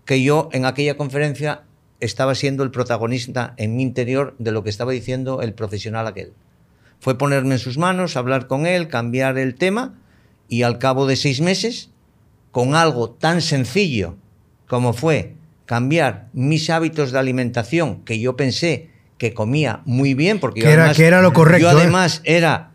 [0.05, 1.63] que yo en aquella conferencia
[1.99, 6.33] estaba siendo el protagonista en mi interior de lo que estaba diciendo el profesional aquel.
[6.99, 9.95] Fue ponerme en sus manos, hablar con él, cambiar el tema
[10.49, 11.89] y al cabo de seis meses,
[12.51, 14.15] con algo tan sencillo
[14.67, 15.33] como fue
[15.65, 20.83] cambiar mis hábitos de alimentación, que yo pensé que comía muy bien, porque yo era-
[20.83, 21.81] además- que era lo correcto, Yo ¿eh?
[21.81, 22.71] además era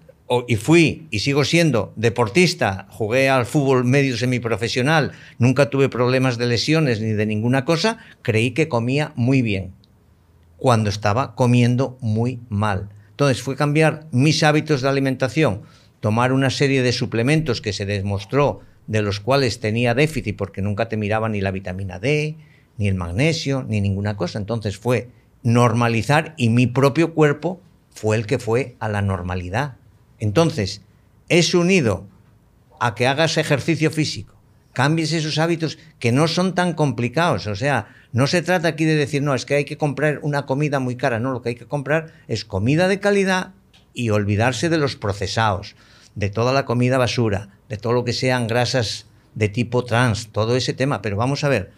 [0.47, 6.47] y fui y sigo siendo deportista, jugué al fútbol medio semiprofesional, nunca tuve problemas de
[6.47, 9.73] lesiones ni de ninguna cosa, creí que comía muy bien,
[10.57, 12.91] cuando estaba comiendo muy mal.
[13.11, 15.63] Entonces fue cambiar mis hábitos de alimentación,
[16.01, 20.89] tomar una serie de suplementos que se demostró de los cuales tenía déficit porque nunca
[20.89, 22.37] te miraba ni la vitamina D,
[22.79, 24.39] ni el magnesio, ni ninguna cosa.
[24.39, 25.09] Entonces fue
[25.43, 27.61] normalizar y mi propio cuerpo
[27.91, 29.77] fue el que fue a la normalidad.
[30.19, 30.83] Entonces,
[31.29, 32.07] es unido
[32.81, 34.35] a que hagas ejercicio físico,
[34.73, 37.47] cambies esos hábitos que no son tan complicados.
[37.47, 40.47] O sea, no se trata aquí de decir, no, es que hay que comprar una
[40.47, 41.21] comida muy cara.
[41.21, 43.53] No, lo que hay que comprar es comida de calidad
[43.95, 45.77] y olvidarse de los procesados,
[46.15, 50.57] de toda la comida basura, de todo lo que sean grasas de tipo trans, todo
[50.57, 51.03] ese tema.
[51.03, 51.73] Pero vamos a ver,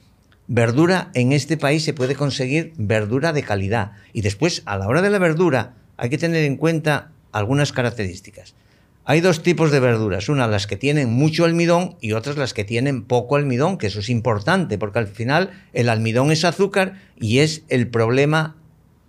[0.47, 3.93] verdura en este país se puede conseguir verdura de calidad.
[4.13, 8.55] Y después, a la hora de la verdura, hay que tener en cuenta algunas características.
[9.05, 12.63] Hay dos tipos de verduras, una las que tienen mucho almidón y otras las que
[12.63, 17.41] tienen poco almidón, que eso es importante, porque al final el almidón es azúcar y
[17.41, 18.57] es el problema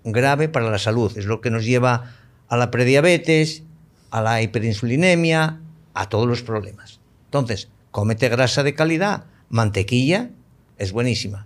[0.04, 2.16] grave para la salud, es lo que nos lleva
[2.48, 3.64] a la prediabetes,
[4.14, 5.60] a la hiperinsulinemia,
[5.94, 7.00] a todos los problemas.
[7.26, 10.30] Entonces, cómete grasa de calidad, mantequilla
[10.78, 11.46] es buenísima,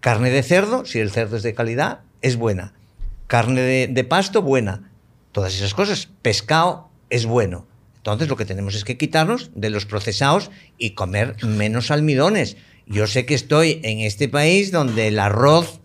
[0.00, 2.74] carne de cerdo, si el cerdo es de calidad, es buena,
[3.26, 4.90] carne de, de pasto, buena,
[5.32, 7.66] todas esas cosas, pescado es bueno
[8.08, 12.56] entonces lo que tenemos es que quitarnos de los procesados y comer menos almidones.
[12.86, 15.80] Yo sé que estoy en este país donde el arroz,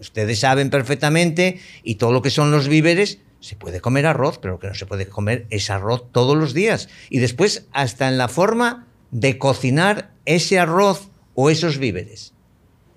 [0.00, 4.54] ustedes saben perfectamente, y todo lo que son los víveres, se puede comer arroz, pero
[4.54, 6.88] lo que no se puede comer es arroz todos los días.
[7.10, 12.34] Y después hasta en la forma de cocinar ese arroz o esos víveres.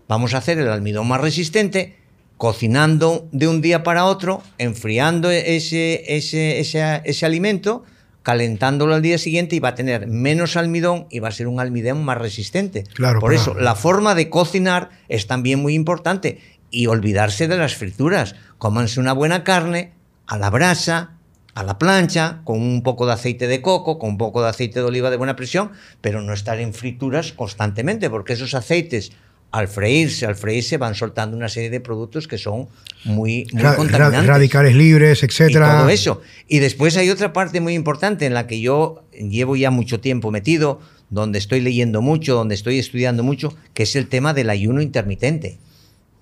[0.08, 1.96] Vamos a hacer el almidón más resistente
[2.38, 7.84] cocinando de un día para otro, enfriando ese, ese, ese, ese alimento
[8.24, 11.60] calentándolo al día siguiente y va a tener menos almidón y va a ser un
[11.60, 12.84] almidón más resistente.
[12.94, 13.42] Claro, Por claro.
[13.42, 16.40] eso, la forma de cocinar es también muy importante.
[16.74, 18.36] Y olvidarse de las frituras.
[18.58, 19.92] Cómanse una buena carne
[20.32, 21.18] a la brasa,
[21.56, 24.80] a la plancha, con un poco de aceite de coco, con un poco de aceite
[24.80, 29.12] de oliva de buena presión, pero no estar en frituras constantemente, porque esos aceites
[29.52, 32.70] al freírse, al freírse van soltando una serie de productos que son
[33.04, 35.80] muy, muy Ra- ra- contaminantes radicales libres, y etcétera.
[35.80, 36.22] todo eso.
[36.48, 40.32] Y después hay otra parte muy importante en la que yo llevo ya mucho tiempo
[40.32, 44.82] metido, donde estoy leyendo mucho, donde estoy estudiando mucho, que es el tema del ayuno
[44.82, 45.58] intermitente.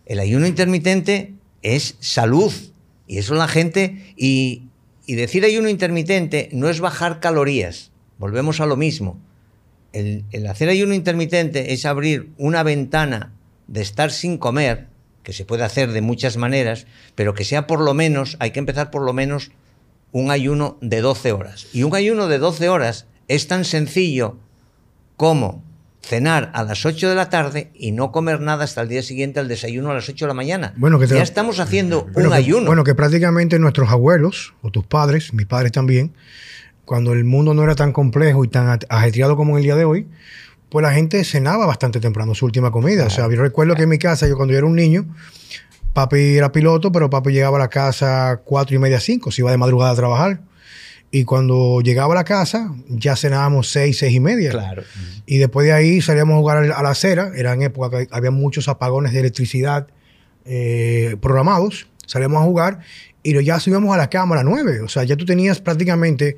[0.08, 2.52] El ayuno intermitente es salud.
[3.10, 4.14] Y eso la gente...
[4.16, 4.64] Y,
[5.06, 7.92] y decir ayuno intermitente no es bajar calorías.
[8.20, 9.20] Volvemos a lo mismo.
[9.92, 13.34] El, el hacer ayuno intermitente es abrir una ventana
[13.68, 14.86] de estar sin comer,
[15.24, 18.60] que se puede hacer de muchas maneras, pero que sea por lo menos, hay que
[18.60, 19.50] empezar por lo menos
[20.12, 21.66] un ayuno de 12 horas.
[21.74, 24.38] Y un ayuno de 12 horas es tan sencillo
[25.18, 25.64] como
[26.02, 29.40] cenar a las 8 de la tarde y no comer nada hasta el día siguiente
[29.40, 30.74] al desayuno a las 8 de la mañana.
[30.78, 32.66] Bueno, que te- ya estamos haciendo Bueno, un que- ayuno.
[32.68, 36.14] Bueno, que prácticamente nuestros abuelos, o tus padres, mis padres también,
[36.86, 39.86] cuando el mundo no era tan complejo y tan ajetreado como en el día de
[39.86, 40.08] hoy,
[40.70, 43.06] pues la gente cenaba bastante temprano su última comida.
[43.06, 45.06] O sea, yo recuerdo que en mi casa, yo cuando yo era un niño,
[45.94, 49.52] papi era piloto, pero papi llegaba a la casa cuatro y media, cinco, se iba
[49.52, 50.42] de madrugada a trabajar.
[51.12, 54.52] Y cuando llegaba a la casa, ya cenábamos seis, seis y media.
[54.52, 54.84] Claro.
[55.26, 57.32] Y después de ahí salíamos a jugar a la acera.
[57.36, 59.88] Era en época que había muchos apagones de electricidad
[60.46, 61.88] eh, programados.
[62.06, 62.80] Salíamos a jugar
[63.24, 64.82] y ya subíamos a la cama a las 9.
[64.82, 66.38] O sea, ya tú tenías prácticamente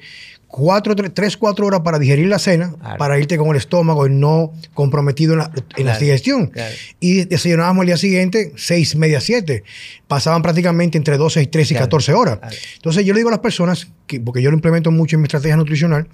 [0.52, 2.98] cuatro, tres, cuatro horas para digerir la cena, Claro.
[2.98, 6.48] para irte con el estómago no comprometido en la, en la digestión.
[6.48, 6.76] claro.
[7.00, 9.64] Y desayunábamos al día siguiente, seis, media, siete.
[10.08, 12.40] Pasaban prácticamente entre 12 y 13 y Claro, 14 horas.
[12.76, 15.26] Entonces yo le digo a las personas, que, porque yo lo implemento mucho en mi
[15.28, 16.08] estrategia nutricional,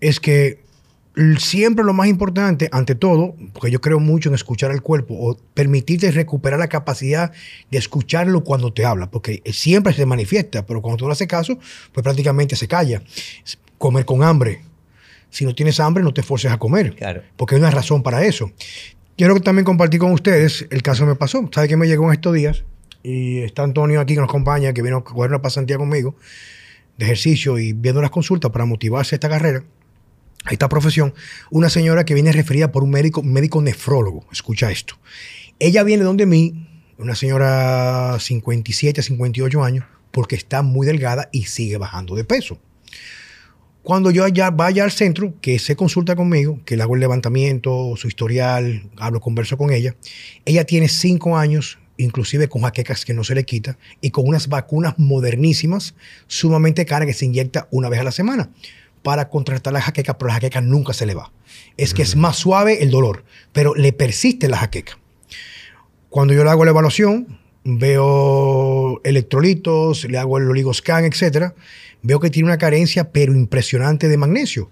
[0.00, 0.60] es que
[1.38, 5.36] siempre lo más importante, ante todo, porque yo creo mucho en escuchar al cuerpo o
[5.54, 7.32] permitirte recuperar la capacidad
[7.70, 11.58] de escucharlo cuando te habla, porque siempre se manifiesta, pero cuando tú le haces caso,
[11.92, 13.02] pues prácticamente se calla.
[13.80, 14.60] Comer con hambre.
[15.30, 17.22] Si no tienes hambre, no te forces a comer, Claro.
[17.38, 18.52] porque hay una razón para eso.
[19.16, 21.48] Quiero que también compartir con ustedes el caso que me pasó.
[21.50, 22.64] ¿Sabe qué me llegó en estos días?
[23.02, 26.14] Y está Antonio aquí que nos acompaña, que vino a coger una pasantía conmigo
[26.98, 29.64] de ejercicio y viendo las consultas para motivarse a esta carrera,
[30.44, 31.14] a esta profesión,
[31.50, 34.26] una señora que viene referida por un médico, médico nefrólogo.
[34.30, 34.96] Escucha esto.
[35.58, 36.66] Ella viene donde mí,
[36.98, 42.58] una señora 57, 58 años, porque está muy delgada y sigue bajando de peso.
[43.82, 47.94] Cuando yo allá vaya al centro, que se consulta conmigo, que le hago el levantamiento,
[47.96, 49.96] su historial, hablo, converso con ella,
[50.44, 54.48] ella tiene cinco años, inclusive con jaquecas que no se le quita, y con unas
[54.48, 55.94] vacunas modernísimas,
[56.26, 58.50] sumamente caras, que se inyecta una vez a la semana
[59.02, 61.32] para contrarrestar la jaqueca, pero la jaqueca nunca se le va.
[61.78, 64.98] Es que es más suave el dolor, pero le persiste la jaqueca.
[66.10, 71.54] Cuando yo le hago la evaluación, veo electrolitos, le hago el oligoscan, etcétera,
[72.02, 74.70] veo que tiene una carencia pero impresionante de magnesio.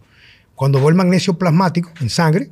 [0.55, 2.51] Cuando veo el magnesio plasmático en sangre,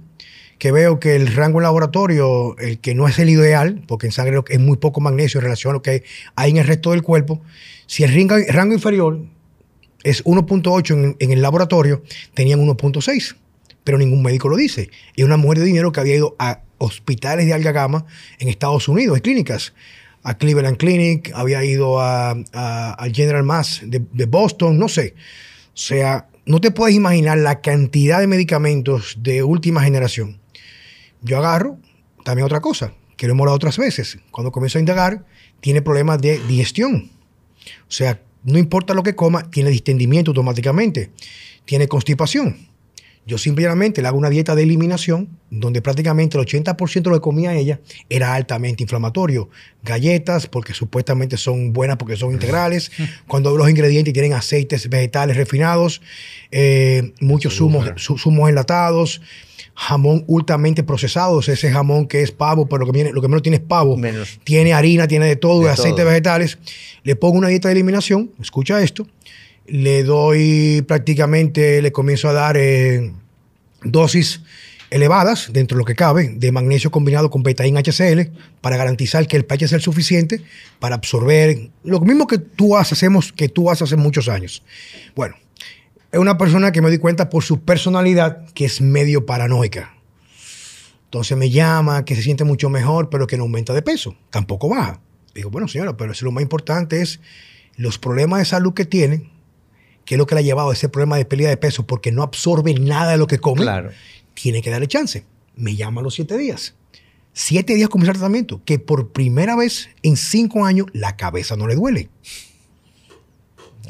[0.58, 4.12] que veo que el rango en laboratorio, el que no es el ideal, porque en
[4.12, 7.02] sangre es muy poco magnesio en relación a lo que hay en el resto del
[7.02, 7.42] cuerpo,
[7.86, 8.12] si el
[8.48, 9.20] rango, inferior
[10.02, 12.02] es 1.8 en, en el laboratorio,
[12.34, 13.36] tenían 1.6,
[13.84, 14.90] pero ningún médico lo dice.
[15.14, 18.06] Y una mujer de dinero que había ido a hospitales de alta gama
[18.38, 19.74] en Estados Unidos, en clínicas,
[20.28, 25.14] a Cleveland Clinic, había ido a, a- al General Mass de, de Boston, no sé.
[25.68, 30.40] O sea, no te puedes imaginar la cantidad de medicamentos de última generación.
[31.22, 31.78] Yo agarro
[32.24, 34.18] también otra cosa, que lo hemos hablado otras veces.
[34.30, 35.24] Cuando comienzo a indagar,
[35.60, 37.10] tiene problemas de digestión.
[37.88, 41.10] O sea, no importa lo que coma, tiene distendimiento automáticamente.
[41.64, 42.65] tiene constipación.
[43.26, 47.20] Yo simplemente le hago una dieta de eliminación donde prácticamente el 80% de lo que
[47.20, 49.50] comía ella era altamente inflamatorio.
[49.82, 52.92] Galletas, porque supuestamente son buenas porque son integrales.
[53.26, 56.02] Cuando los ingredientes tienen aceites vegetales refinados,
[56.52, 59.20] eh, muchos zumos, enlatados,
[59.74, 63.42] jamón ultramente procesado, ese jamón que es pavo, pero lo que, viene, lo que menos
[63.42, 63.96] tiene es pavo.
[63.96, 64.38] Menos.
[64.44, 66.58] Tiene harina, tiene de todo, De aceites vegetales.
[67.02, 69.04] Le pongo una dieta de eliminación, escucha esto.
[69.68, 73.12] Le doy prácticamente, le comienzo a dar eh,
[73.82, 74.42] dosis
[74.90, 79.36] elevadas, dentro de lo que cabe, de magnesio combinado con betaína HCl para garantizar que
[79.36, 80.42] el pH sea el suficiente
[80.78, 84.62] para absorber lo mismo que tú haces, hacemos, que tú haces hace muchos años.
[85.14, 85.36] Bueno,
[86.12, 89.94] es una persona que me di cuenta por su personalidad que es medio paranoica.
[91.04, 94.68] Entonces me llama, que se siente mucho mejor, pero que no aumenta de peso, tampoco
[94.68, 95.00] baja.
[95.34, 97.20] Digo, bueno, señora, pero eso lo más importante es
[97.76, 99.30] los problemas de salud que tiene,
[100.06, 102.10] que es lo que le ha llevado a ese problema de pérdida de peso, porque
[102.12, 103.62] no absorbe nada de lo que come.
[103.62, 103.90] Claro.
[104.32, 105.24] Tiene que darle chance.
[105.56, 106.74] Me llama a los siete días.
[107.34, 111.66] Siete días comienza el tratamiento, que por primera vez en cinco años la cabeza no
[111.66, 112.08] le duele.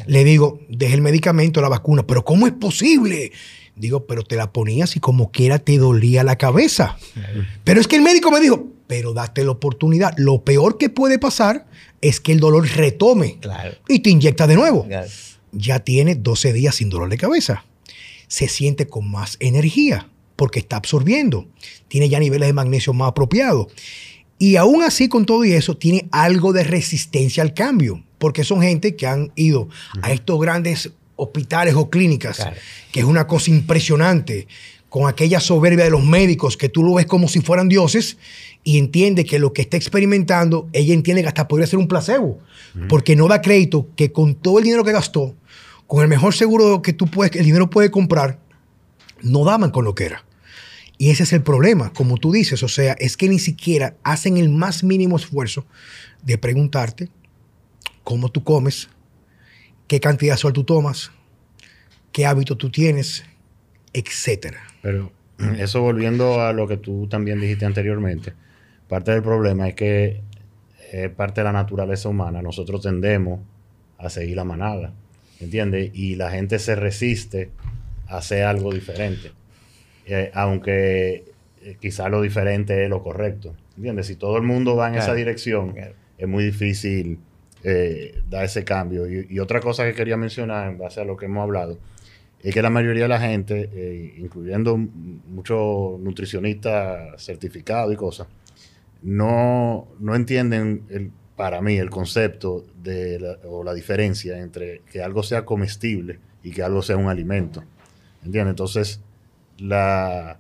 [0.07, 3.33] Le digo, deje el medicamento, la vacuna, pero ¿cómo es posible?
[3.77, 6.97] Digo, pero te la ponías y como quiera te dolía la cabeza.
[7.65, 10.15] Pero es que el médico me dijo, pero date la oportunidad.
[10.17, 11.67] Lo peor que puede pasar
[12.01, 13.75] es que el dolor retome Claro.
[13.89, 14.87] y te inyecta de nuevo.
[14.87, 15.09] Claro.
[15.57, 17.65] Ya tiene 12 días sin dolor de cabeza.
[18.29, 21.47] Se siente con más energía porque está absorbiendo.
[21.89, 23.69] Tiene ya niveles de magnesio más apropiados.
[24.39, 28.61] Y aún así, con todo y eso, tiene algo de resistencia al cambio, porque son
[28.61, 29.69] gente que han ido
[30.03, 32.57] a estos grandes hospitales o clínicas, Claro.
[32.93, 34.47] que es una cosa impresionante,
[34.91, 38.19] con aquella soberbia de los médicos, que tú lo ves como si fueran dioses,
[38.63, 42.39] y entiende que lo que está experimentando, ella entiende que hasta podría ser un placebo,
[42.91, 45.35] porque no da crédito que con todo el dinero que gastó,
[45.87, 48.39] con el mejor seguro que tú puedes, el dinero puede comprar,
[49.23, 50.25] no daban con lo que era.
[50.99, 54.39] Y ese es el problema, como tú dices, o sea, es que ni siquiera hacen
[54.39, 55.67] el más mínimo esfuerzo
[56.23, 57.11] de preguntarte
[58.03, 58.89] cómo tú comes,
[59.87, 61.13] qué cantidad de sol tú tomas,
[62.13, 63.25] qué hábito tú tienes,
[63.93, 64.61] etcétera.
[64.81, 65.13] Pero
[65.59, 68.33] eso volviendo a lo que tú también dijiste anteriormente,
[68.89, 70.23] parte del problema es que
[70.93, 72.41] es parte de la naturaleza humana.
[72.41, 73.41] Nosotros tendemos
[73.99, 74.95] a seguir la manada,
[75.41, 75.91] ¿entiendes?
[75.95, 77.51] Y la gente se resiste
[78.07, 79.33] a hacer algo diferente.
[80.07, 81.25] Eh, aunque
[81.63, 84.07] eh, quizá lo diferente es lo correcto, ¿entiendes?
[84.07, 85.95] Si todo el mundo va en esa dirección, claro.
[86.17, 87.19] es muy difícil
[87.65, 89.11] eh, dar ese cambio.
[89.11, 91.79] Y, y otra cosa que quería mencionar en base a lo que hemos hablado,
[92.47, 98.29] es que la mayoría de la gente, eh, incluyendo muchos nutricionistas certificados y cosas,
[99.03, 105.03] no, no entienden, el, para mí, el concepto de la- o la diferencia entre que
[105.03, 107.63] algo sea comestible y que algo sea un alimento.
[108.25, 108.53] ¿Entiendes?
[108.53, 109.01] Entonces,
[109.59, 110.39] la,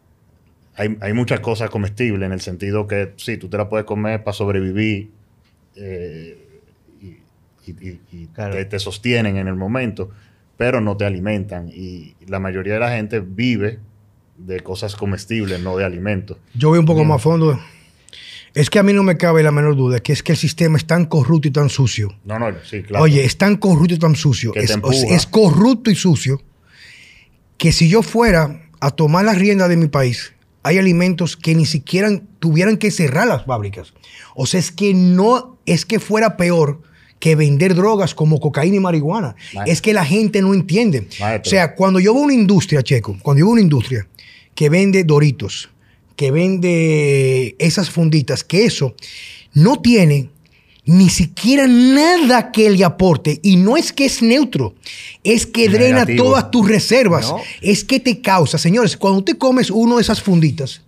[0.74, 4.24] hay, hay muchas cosas comestibles en el sentido que sí, tú te las puedes comer
[4.24, 5.10] para sobrevivir
[5.76, 6.38] eh,
[7.02, 8.54] y, y- y- y Claro.
[8.54, 10.10] te, te sostienen en el momento,
[10.56, 11.68] pero no te alimentan.
[11.68, 13.78] Y la mayoría de la gente vive
[14.38, 16.38] de cosas comestibles, no de alimentos.
[16.54, 17.58] Yo voy un poco más a fondo.
[18.56, 20.78] Es que a mí no me cabe la menor duda que es que el sistema
[20.78, 22.16] es tan corrupto y tan sucio.
[22.24, 23.04] No, no, sí, claro.
[23.04, 24.52] Oye, es tan corrupto y tan sucio.
[24.52, 26.40] Que te Es, es corrupto y sucio
[27.58, 31.66] que si yo fuera a tomar las riendas de mi país, hay alimentos que ni
[31.66, 33.92] siquiera tuvieran que cerrar las fábricas.
[34.34, 36.80] O sea, es que no es que fuera peor
[37.18, 39.36] que vender drogas como cocaína y marihuana.
[39.52, 39.72] Maestro.
[39.72, 41.06] Es que la gente no entiende.
[41.20, 41.48] Maestro.
[41.48, 44.08] O sea, cuando yo veo una industria, Checo, cuando yo veo una industria
[44.54, 45.68] que vende Doritos,
[46.16, 48.94] que vende esas funditas, que eso
[49.52, 50.30] no tiene
[50.86, 53.40] ni siquiera nada que le aporte.
[53.42, 54.74] Y no es que es neutro,
[55.24, 57.28] es que drena todas tus reservas.
[57.28, 57.40] No.
[57.60, 60.82] Es que te causa, señores, cuando te comes uno de esas funditas,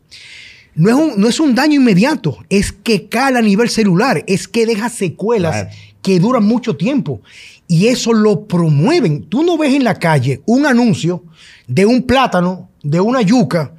[0.75, 4.47] no es, un, no es un daño inmediato, es que cala a nivel celular, es
[4.47, 5.71] que deja secuelas Claro.
[6.03, 7.21] que duran mucho tiempo.
[7.67, 9.25] Y eso lo promueven.
[9.25, 11.25] Tú no ves en la calle un anuncio
[11.67, 13.75] de un plátano, de una yuca.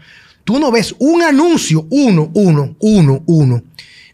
[0.50, 3.62] Tú no ves un anuncio, uno, uno, uno, uno,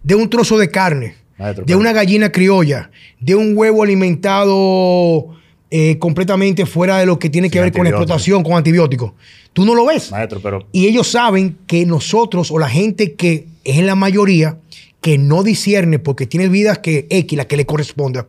[0.04, 5.30] de un trozo de carne, Maestro, de una gallina criolla, de un huevo alimentado
[5.72, 9.14] eh, completamente fuera de lo que tiene que ver con la explotación, con antibióticos.
[9.54, 10.12] Tú no lo ves.
[10.12, 14.58] Maestro, pero Y ellos saben que nosotros o la gente que es en la mayoría
[15.00, 18.28] que no discierne porque tiene vidas que X, la que le corresponda,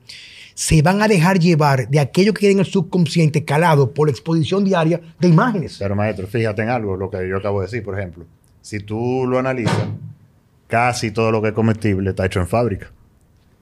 [0.57, 4.13] se van a dejar llevar de aquello que tiene en el subconsciente calado por la
[4.13, 5.77] exposición diaria de imágenes.
[5.79, 8.25] Pero maestro, fíjate en algo, lo que yo acabo de decir, por ejemplo.
[8.63, 9.87] Si tú lo analizas,
[10.67, 12.91] casi todo lo que es comestible está hecho en fábrica.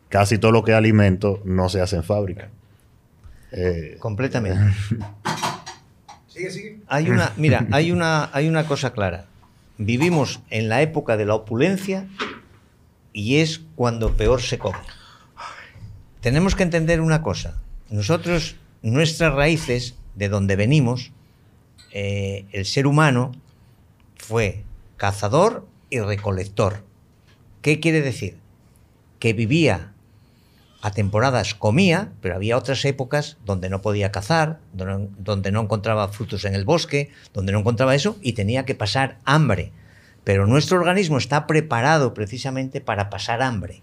[0.08, 2.48] Casi todo lo que es alimento no se hace en fábrica.
[3.50, 4.60] Eh, Completamente.
[6.28, 6.80] Sigue, sigue.
[6.88, 9.26] Hay una, mira, hay una, hay una cosa clara.
[9.78, 12.08] Vivimos en la época de la opulencia
[13.12, 14.78] y es cuando peor se come.
[16.24, 17.60] Tenemos que entender una cosa.
[17.90, 21.12] Nosotros, nuestras raíces, de donde venimos,
[21.92, 23.32] eh, el ser humano
[24.16, 24.64] fue
[24.96, 26.82] cazador y recolector.
[27.60, 28.38] ¿Qué quiere decir?
[29.18, 29.92] Que vivía
[30.80, 36.08] a temporadas comía, pero había otras épocas donde no podía cazar, donde, donde no encontraba
[36.08, 39.72] frutos en el bosque, donde no encontraba eso y tenía que pasar hambre.
[40.24, 43.82] Pero nuestro organismo está preparado precisamente para pasar hambre,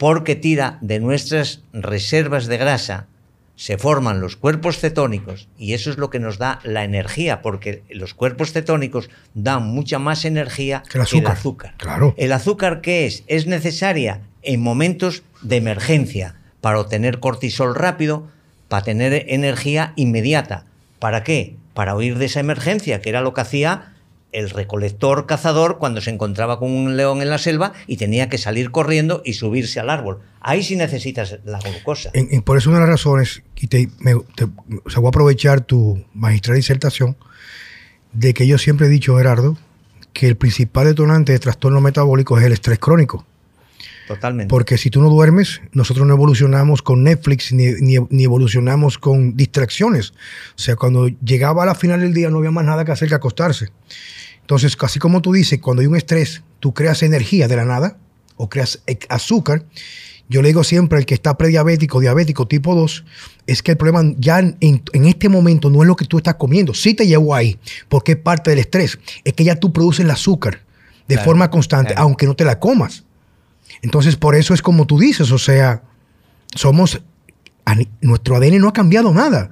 [0.00, 3.06] porque tira de nuestras reservas de grasa,
[3.54, 7.82] se forman los cuerpos cetónicos y eso es lo que nos da la energía, porque
[7.90, 11.74] los cuerpos cetónicos dan mucha más energía Que el azúcar, azúcar.
[11.76, 12.14] claro.
[12.16, 13.24] ¿El azúcar qué es?
[13.26, 18.26] Es necesaria en momentos de emergencia para obtener cortisol rápido,
[18.68, 20.64] para tener energía inmediata.
[20.98, 21.56] ¿Para qué?
[21.74, 23.89] Para huir de esa emergencia, que era lo que hacía
[24.32, 28.38] el recolector cazador cuando se encontraba con un león en la selva y tenía que
[28.38, 30.20] salir corriendo y subirse al árbol.
[30.40, 32.10] Ahí sí necesitas la glucosa.
[32.14, 33.88] En- por eso una de las razones, y te,
[34.36, 37.16] te- o sea, voy a aprovechar tu magistral disertación,
[38.12, 39.56] de que yo siempre he dicho, Gerardo,
[40.12, 43.24] que el principal detonante de trastorno metabólico es el estrés crónico.
[44.14, 44.50] Totalmente.
[44.50, 49.36] Porque si tú no duermes, nosotros no evolucionamos con Netflix ni, ni- ni evolucionamos con
[49.36, 50.10] distracciones.
[50.10, 53.08] O sea, cuando llegaba a la final del día no había más nada que hacer
[53.08, 53.68] que acostarse.
[54.40, 57.98] Entonces, así como tú dices, cuando hay un estrés, tú creas energía de la nada
[58.36, 59.64] o creas e- azúcar.
[60.28, 63.04] Yo le digo siempre al que está prediabético, diabético tipo 2,
[63.46, 66.34] es que el problema ya en, en este momento no es lo que tú estás
[66.34, 66.74] comiendo.
[66.74, 67.58] Sí te llevo ahí,
[67.88, 68.98] porque es parte del estrés.
[69.22, 70.62] Es que ya tú produces el azúcar
[71.06, 72.02] de Claro, forma constante, claro.
[72.08, 73.04] aunque no te la comas.
[73.82, 75.82] Entonces, por eso es como tú dices, o sea,
[76.54, 77.00] somos,
[78.00, 79.50] nuestro ADN no ha cambiado nada.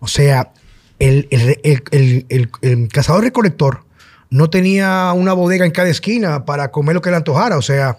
[0.00, 0.52] O sea,
[0.98, 3.84] el- el- el- el cazador recolector
[4.30, 7.98] no tenía una bodega en cada esquina para comer lo que le antojara, o sea,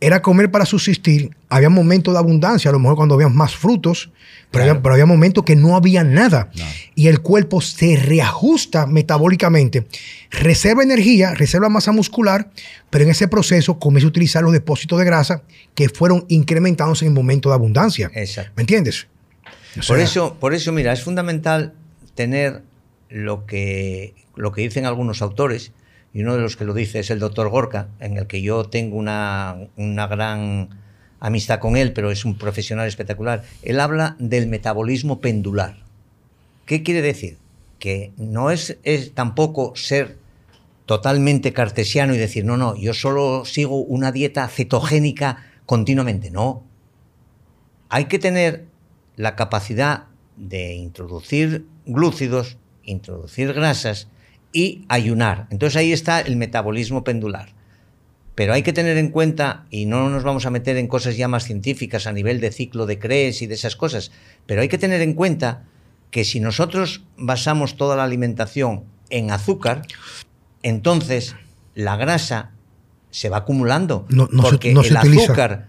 [0.00, 1.34] era comer para subsistir.
[1.48, 4.10] Había momentos de abundancia, a lo mejor cuando había más frutos,
[4.54, 4.70] pero, Claro.
[4.70, 6.50] había, pero había momentos que no había nada.
[6.94, 9.86] Y el cuerpo se reajusta metabólicamente,
[10.30, 12.50] reserva energía, reserva masa muscular,
[12.90, 15.42] pero en ese proceso comienza a utilizar los depósitos de grasa
[15.74, 18.10] que fueron incrementándose en el momento de abundancia.
[18.14, 18.52] Exacto.
[18.56, 19.06] ¿Me entiendes?
[19.82, 21.74] O Por eso, por eso, mira, es fundamental
[22.14, 22.62] tener
[23.08, 25.72] lo que, lo que dicen algunos autores,
[26.12, 28.64] y uno de los que lo dice es el doctor Gorka, en el que yo
[28.64, 30.68] tengo una, una gran
[31.24, 33.44] amistad con él, pero es un profesional espectacular.
[33.62, 35.78] Él habla del metabolismo pendular.
[36.66, 37.38] ¿Qué quiere decir?
[37.78, 38.76] Que no es,
[39.14, 40.18] tampoco ser
[40.84, 46.30] totalmente cartesiano y decir, no, no, yo solo sigo una dieta cetogénica continuamente.
[46.30, 46.62] No,
[47.88, 48.66] hay que tener
[49.16, 50.04] la capacidad
[50.36, 54.08] de introducir glúcidos, introducir grasas
[54.52, 55.46] y ayunar.
[55.50, 57.48] Entonces ahí está el metabolismo pendular.
[58.34, 61.28] Pero hay que tener en cuenta, y no nos vamos a meter en cosas ya
[61.28, 64.10] más científicas a nivel de ciclo de Krebs y de esas cosas,
[64.46, 65.64] pero hay que tener en cuenta
[66.10, 69.82] que si nosotros basamos toda la alimentación en azúcar,
[70.62, 71.36] entonces
[71.74, 72.50] la grasa
[73.10, 74.06] se va acumulando.
[74.08, 75.24] No- no se- porque no se el utiliza.
[75.24, 75.68] azúcar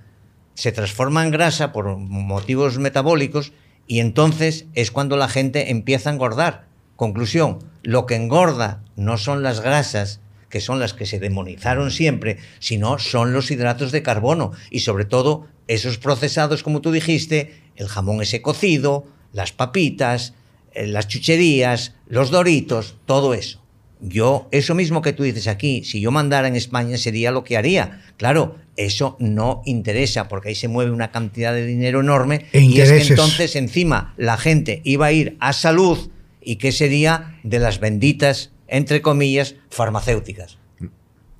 [0.53, 3.51] se transforma en grasa por motivos metabólicos
[3.87, 6.65] y entonces es cuando la gente empieza a engordar.
[6.95, 10.21] Conclusión, lo que engorda no son las grasas,
[10.55, 15.03] que son las que se demonizaron siempre, sino son los hidratos de carbono y sobre
[15.03, 20.33] todo esos procesados, como tú dijiste, el jamón ese cocido, las papitas,
[20.71, 23.61] eh, las chucherías, los doritos, todo eso.
[23.99, 27.57] Yo, eso mismo que tú dices aquí, si yo mandara en España sería lo que
[27.57, 28.01] haría.
[28.15, 32.79] Claro, eso no interesa porque ahí se mueve una cantidad de dinero enorme E y
[32.79, 37.59] es que entonces encima la gente iba a ir a salud y qué sería de
[37.59, 40.57] las benditas, entre comillas, farmacéuticas.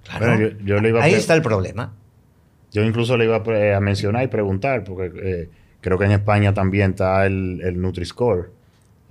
[0.03, 1.93] Claro, Bueno, yo- yo le iba a ahí está el problema.
[2.71, 3.37] Yo incluso le iba
[3.75, 5.49] a mencionar y preguntar, porque eh,
[5.81, 8.51] creo que en España también está el, el Nutri-Score.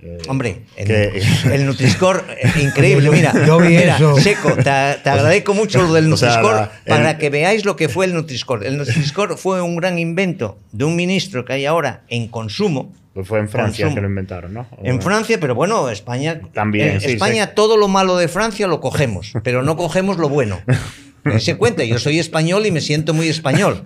[0.01, 0.91] Eh, Hombre, el,
[1.51, 3.33] el Nutri-Score, eh, increíble, mira.
[3.45, 4.15] Yo vi mira, eso.
[4.17, 4.69] Seco, te, te
[5.09, 8.05] agradezco mucho lo del o sea, Nutri-Score la- para el- que veáis lo que fue
[8.05, 8.65] el Nutri-Score.
[8.65, 12.93] El Nutri-Score fue un gran invento de un ministro que hay ahora en consumo.
[13.13, 13.95] pues fue en Francia Consumo.
[13.95, 14.67] que lo inventaron, ¿no?
[14.83, 16.41] En Francia, pero bueno, España.
[16.53, 17.51] También, en sí, España sí.
[17.55, 20.59] todo lo malo de Francia lo cogemos, pero no cogemos lo bueno.
[21.23, 23.83] Dense cuenta, yo soy español y me siento muy español.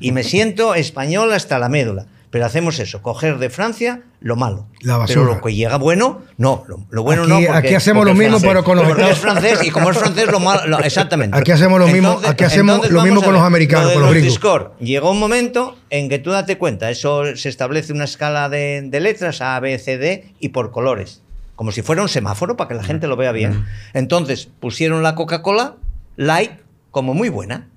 [0.00, 2.06] Y me siento español hasta la médula.
[2.30, 4.68] Pero hacemos eso, coger de Francia lo malo.
[4.82, 5.24] La Pero basura.
[5.34, 6.62] lo que llega bueno, no.
[6.68, 7.36] Lo, lo bueno Aquí- no.
[7.38, 8.48] porque- aquí hacemos porque lo mismo, francés.
[8.50, 10.64] pero con los Porque es francés y como es francés, lo malo.
[10.68, 11.36] lo- exactamente.
[11.36, 14.34] Aquí hacemos lo mismo- aquí hacemos lo mismo con los americanos, lo con los gringos.
[14.34, 14.72] Nutri-Score.
[14.78, 19.00] Llegó un momento en que tú date cuenta, eso se establece una escala de, de
[19.00, 21.22] letras A, B, C, D y por colores.
[21.56, 23.66] como si fuera un semáforo para que la gente lo vea bien.
[23.92, 25.76] Entonces pusieron la Coca-Cola
[26.16, 26.52] light
[26.90, 27.68] como muy buena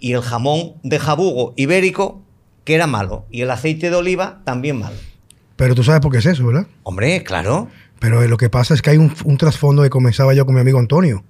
[0.00, 2.22] y el jamón de jabugo ibérico
[2.66, 4.96] que era malo y el aceite de oliva también malo.
[5.56, 6.66] Pero tú sabes por qué es eso, ¿verdad?
[6.82, 7.68] Hombre, claro.
[7.98, 10.60] Pero lo que pasa es que hay un, un trasfondo que comenzaba yo con mi
[10.60, 11.24] amigo Antonio.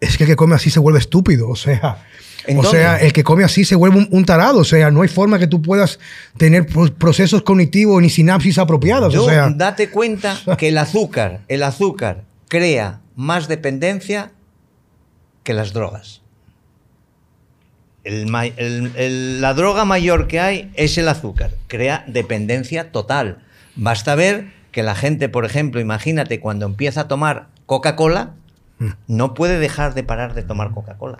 [0.00, 1.48] Es que el que come así se vuelve estúpido.
[1.48, 2.04] O sea,
[2.46, 4.58] ¿En o sea, el que come así se vuelve un, un tarado.
[4.58, 5.98] O sea, no hay forma que tú puedas
[6.36, 9.12] tener pro- procesos cognitivos ni sinapsis apropiadas.
[9.12, 14.32] Yo, o sea, date cuenta que el azúcar, el azúcar crea más dependencia
[15.42, 16.20] que las drogas.
[18.08, 21.50] El ma- el- el- la droga mayor que hay es el azúcar.
[21.66, 23.40] Crea dependencia total.
[23.76, 28.32] Basta ver que la gente, por ejemplo, imagínate cuando empieza a tomar Coca-Cola,
[29.08, 31.18] no puede dejar de parar de tomar Coca-Cola.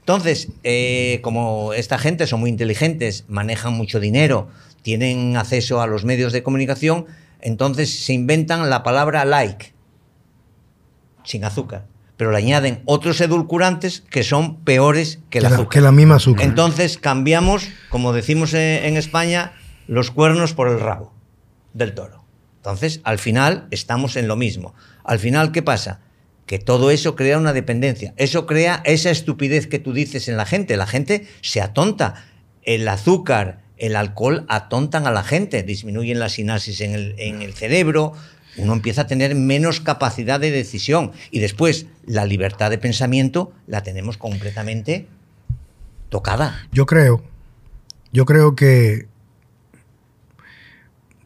[0.00, 4.48] Entonces, eh, como esta gente son muy inteligentes, manejan mucho dinero,
[4.82, 7.06] tienen acceso a los medios de comunicación,
[7.40, 9.72] entonces se inventan la palabra like,
[11.24, 11.84] sin azúcar,
[12.20, 15.68] pero le añaden otros edulcorantes que son peores que el azúcar.
[15.70, 16.44] que la misma azúcar.
[16.44, 19.54] Entonces cambiamos, como decimos en, en España,
[19.86, 21.14] los cuernos por el rabo
[21.72, 22.22] del toro.
[22.56, 24.74] Entonces, al final estamos en lo mismo.
[25.02, 26.00] Al final, ¿qué pasa?
[26.44, 28.12] Que todo eso crea una dependencia.
[28.18, 30.76] Eso crea esa estupidez que tú dices en la gente.
[30.76, 32.26] La gente se atonta.
[32.64, 37.54] El azúcar, el alcohol atontan a la gente, disminuyen la sinapsis en el, en el
[37.54, 38.12] cerebro,
[38.56, 43.82] uno empieza a tener menos capacidad de decisión y después la libertad de pensamiento la
[43.82, 45.06] tenemos completamente
[46.08, 46.66] tocada.
[46.72, 47.22] Yo creo,
[48.12, 49.06] yo creo que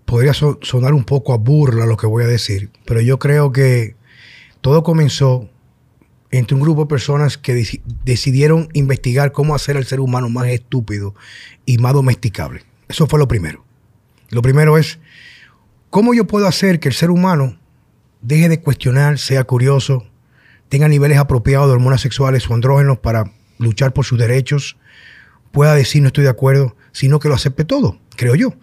[0.04, 3.52] podría so- sonar un poco a burla lo que voy a decir, pero yo creo
[3.52, 3.96] que
[4.60, 5.48] todo comenzó
[6.30, 10.48] entre un grupo de personas que deci- decidieron investigar cómo hacer al ser humano más
[10.48, 11.14] estúpido
[11.64, 12.62] y más domesticable.
[12.88, 13.64] Eso fue lo primero.
[14.30, 14.98] Lo primero es,
[15.94, 17.56] ¿cómo yo puedo hacer que el ser humano
[18.20, 20.04] deje de cuestionar, sea curioso,
[20.68, 24.76] tenga niveles apropiados de hormonas sexuales o andrógenos para luchar por sus derechos,
[25.52, 28.54] pueda decir no estoy de acuerdo, sino que lo acepte todo, creo yo.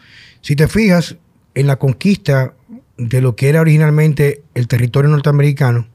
[0.42, 1.16] Si te fijas
[1.56, 2.54] en la conquista
[2.98, 5.88] de lo que era originalmente el territorio norteamericano,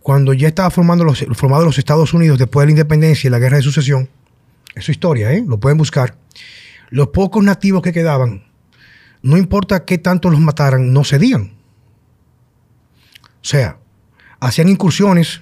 [0.00, 3.40] cuando ya estaba formando los, formado los Estados Unidos después de la independencia y la
[3.40, 4.08] guerra de sucesión,
[4.76, 5.42] es su historia, ¿eh?
[5.44, 6.16] lo pueden buscar,
[6.90, 8.44] los pocos nativos que quedaban,
[9.24, 11.54] no importa qué tanto los mataran, no cedían.
[13.22, 13.78] O sea,
[14.38, 15.40] hacían incursiones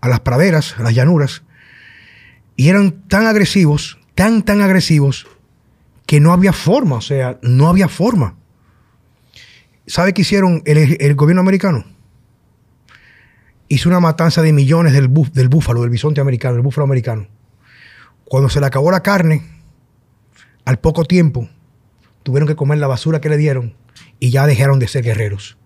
[0.00, 1.42] a las praderas, a las llanuras,
[2.54, 5.26] y eran tan agresivos, tan, tan agresivos,
[6.06, 8.36] que no había forma, o sea, no había forma.
[9.88, 11.84] ¿Sabe qué hicieron el, el gobierno americano?
[13.66, 17.26] Hizo una matanza de millones del, del búfalo, del bisonte americano, del búfalo americano.
[18.26, 19.42] Cuando se le acabó la carne,
[20.64, 21.48] al poco tiempo,
[22.26, 23.74] tuvieron que comer la basura que le dieron
[24.18, 25.56] y ya dejaron de ser guerreros.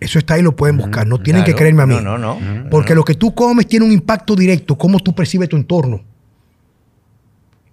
[0.00, 1.06] Eso está ahí, lo pueden buscar.
[1.06, 1.94] No tienen que creerme a mí.
[2.02, 2.68] No, no, no.
[2.68, 6.02] Porque lo que tú comes tiene un impacto directo, cómo tú percibes tu entorno.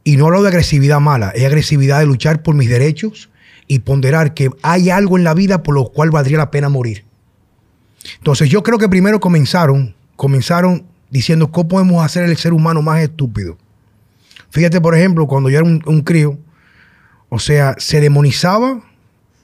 [0.03, 3.31] Y no hablo de agresividad mala, es agresividad de luchar por mis derechos
[3.65, 7.05] y ponderar que hay algo en la vida por lo cual valdría la pena morir.
[8.19, 13.01] Entonces yo creo que primero comenzaron, comenzaron diciendo cómo podemos hacer el ser humano más
[13.01, 13.57] estúpido.
[14.51, 16.37] Fíjate, por ejemplo, cuando yo era un, un crío,
[17.35, 18.81] o sea, se demonizaba,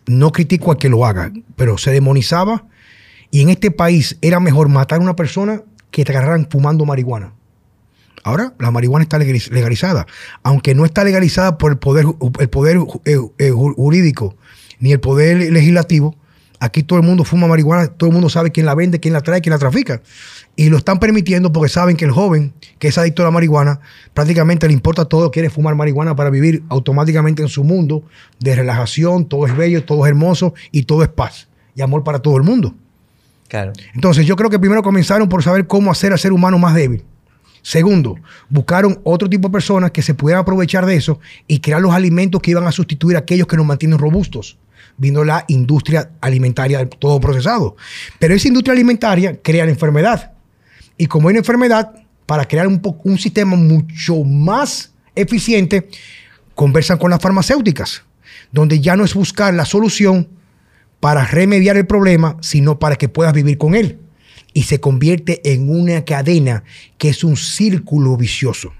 [0.08, 2.66] no critico a que lo haga, pero se demonizaba
[3.32, 5.62] y en este país era mejor matar a una persona
[5.92, 7.34] que te agarraran fumando marihuana.
[8.24, 10.06] Ahora la marihuana está legaliz- legalizada,
[10.42, 12.06] aunque no está legalizada por el poder,
[12.40, 14.36] el poder eh, eh, ju- jurídico
[14.80, 16.16] ni el poder legislativo.
[16.60, 19.22] Aquí todo el mundo fuma marihuana, todo el mundo sabe quién la vende, quién la
[19.22, 20.02] trae, quién la trafica.
[20.56, 23.80] Y lo están permitiendo porque saben que el joven que es adicto a la marihuana
[24.14, 28.04] prácticamente le importa todo, quiere fumar marihuana para vivir automáticamente en su mundo
[28.40, 32.20] de relajación, todo es bello, todo es hermoso y todo es paz y amor para
[32.20, 32.76] todo el mundo.
[33.48, 33.74] Claro.
[33.94, 37.04] Entonces, yo creo que primero comenzaron por saber cómo hacer al ser humano más débil.
[37.62, 38.16] Segundo,
[38.50, 42.42] buscaron otro tipo de personas que se pudieran aprovechar de eso y crear los alimentos
[42.42, 44.58] que iban a sustituir a aquellos que nos mantienen robustos.
[44.98, 47.76] Vino la industria alimentaria, todo procesado.
[48.20, 50.32] Pero esa industria alimentaria crea la enfermedad.
[50.98, 51.94] Y como hay una enfermedad,
[52.26, 55.90] para crear un, un sistema mucho más eficiente,
[56.56, 58.04] conversan con las farmacéuticas,
[58.52, 60.28] donde ya no es buscar la solución
[61.00, 64.00] para remediar el problema, sino para que puedas vivir con él.
[64.54, 66.64] Y se convierte en una cadena
[66.98, 68.74] que es un círculo vicioso.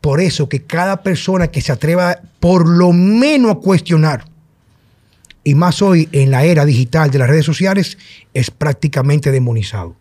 [0.00, 4.24] Por eso que cada persona que se atreva por lo menos a cuestionar,
[5.44, 7.98] y más hoy en la era digital de las redes sociales,
[8.32, 9.94] es prácticamente demonizado.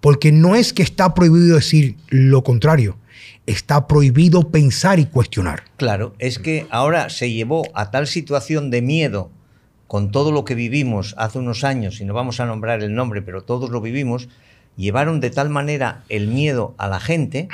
[0.00, 2.96] Porque no es que está prohibido decir lo contrario,
[3.46, 5.64] está prohibido pensar y cuestionar.
[5.76, 9.30] Claro, es que ahora se llevó a tal situación de miedo
[9.86, 13.22] con todo lo que vivimos hace unos años, y no vamos a nombrar el nombre,
[13.22, 14.28] pero todos lo vivimos,
[14.76, 17.48] llevaron de tal manera el miedo a la gente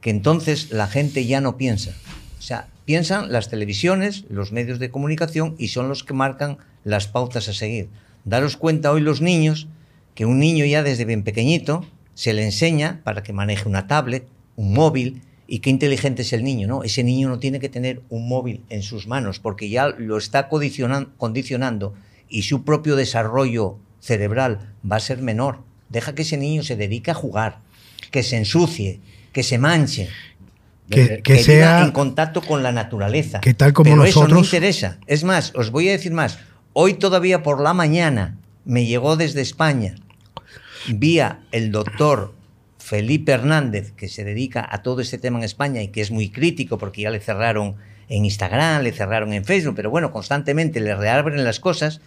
[0.00, 1.92] que entonces la gente ya no piensa.
[2.38, 7.06] O sea, piensan las televisiones, los medios de comunicación y son los que marcan las
[7.06, 7.88] pautas a seguir.
[8.24, 9.68] Daros cuenta hoy los niños
[10.18, 14.26] que un niño ya desde bien pequeñito se le enseña para que maneje una tablet,
[14.56, 16.82] un móvil, y qué inteligente es el niño, ¿no?
[16.82, 20.48] Ese niño no tiene que tener un móvil en sus manos porque ya lo está
[20.48, 21.94] condicionando
[22.28, 25.60] y su propio desarrollo cerebral va a ser menor.
[25.88, 27.60] Deja que ese niño se dedique a jugar,
[28.10, 28.98] que se ensucie,
[29.32, 30.08] que se manche,
[30.90, 33.40] que, que, sea en contacto con la naturaleza.
[33.40, 34.24] Que tal como Pero nosotros.
[34.24, 34.98] Eso no interesa.
[35.06, 36.40] Es más, os voy a decir más.
[36.72, 39.94] Hoy todavía por la mañana me llegó desde España
[40.94, 42.34] vía el doctor
[42.78, 46.30] Felipe Hernández, que se dedica a todo este tema en España y que es muy
[46.30, 47.76] crítico porque ya le cerraron
[48.08, 52.00] en Instagram, le cerraron en Facebook, pero bueno, constantemente le reabren las cosas.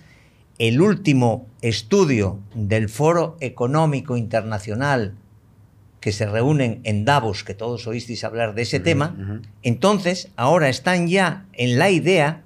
[0.57, 5.15] El último estudio del Foro Económico Internacional
[5.99, 11.07] que se reúnen en Davos, que todos oísteis hablar de ese tema, entonces ahora están
[11.07, 12.41] ya en la idea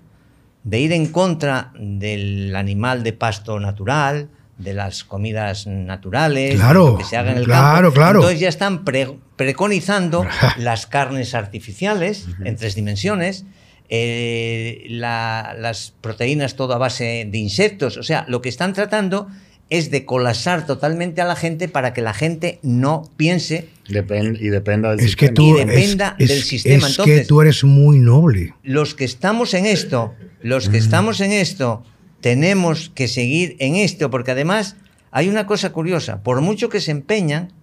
[0.65, 7.03] de ir en contra del animal de pasto natural, de las comidas naturales, claro, que
[7.03, 7.95] se hagan en el claro, campo.
[7.95, 8.19] Claro.
[8.19, 10.25] Entonces ya están pre preconizando
[10.57, 12.47] las carnes artificiales uh -huh.
[12.47, 13.45] en tres dimensiones,
[13.89, 17.97] eh, la, las proteínas todo a base de insectos.
[17.97, 19.27] O sea, lo que están tratando
[19.69, 24.47] es de colapsar totalmente a la gente para que la gente no piense Depend y
[24.49, 25.27] dependa del es sistema.
[25.29, 26.87] Que tú, y dependa es, del es, sistema.
[26.87, 28.53] Es Entonces, que tú eres muy noble.
[28.63, 31.83] Los que estamos en esto, los que estamos en esto,
[32.25, 34.77] tenemos que seguir en esto, porque además
[35.11, 37.53] hay una cosa curiosa, por mucho que se empeñan,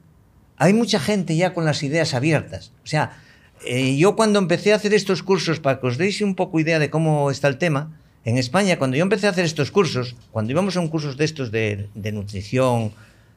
[0.57, 2.71] hay mucha gente ya con las ideas abiertas.
[2.85, 3.19] O sea,
[3.67, 6.79] eh, yo cuando empecé a hacer estos cursos, para que os deis un poco idea
[6.79, 10.53] de cómo está el tema, en España, cuando yo empecé a hacer estos cursos, cuando
[10.53, 12.93] íbamos a un cursos de estos de nutrición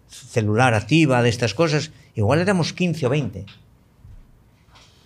[0.07, 3.45] celular activa, de estas cosas, igual éramos 15 o 20.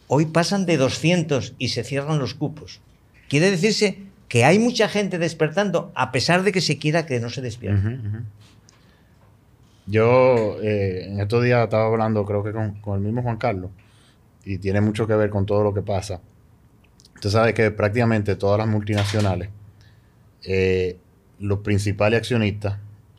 [0.09, 2.82] Hoy pasan de 200 y se cierran los cupos.
[3.30, 7.30] Quiere decirse que hay mucha gente despertando a pesar de que se quiera que no
[7.30, 7.88] se despierte.
[7.88, 8.23] Uh -huh, uh -huh.
[9.88, 13.71] Yo eh, en estos días estaba hablando, creo que con, con, el mismo Juan Carlos,
[14.45, 16.21] y tiene mucho que ver con todo lo que pasa.
[17.15, 19.49] Usted sabe que prácticamente todas las multinacionales,
[20.43, 20.97] eh,
[21.39, 22.77] los principales accionistas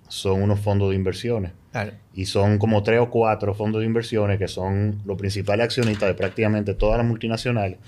[0.09, 1.53] son unos fondos de inversiones.
[1.73, 1.93] Claro.
[2.15, 6.15] Y son como tres o cuatro fondos de inversiones que son los principales accionistas de
[6.15, 7.79] prácticamente todas las multinacionales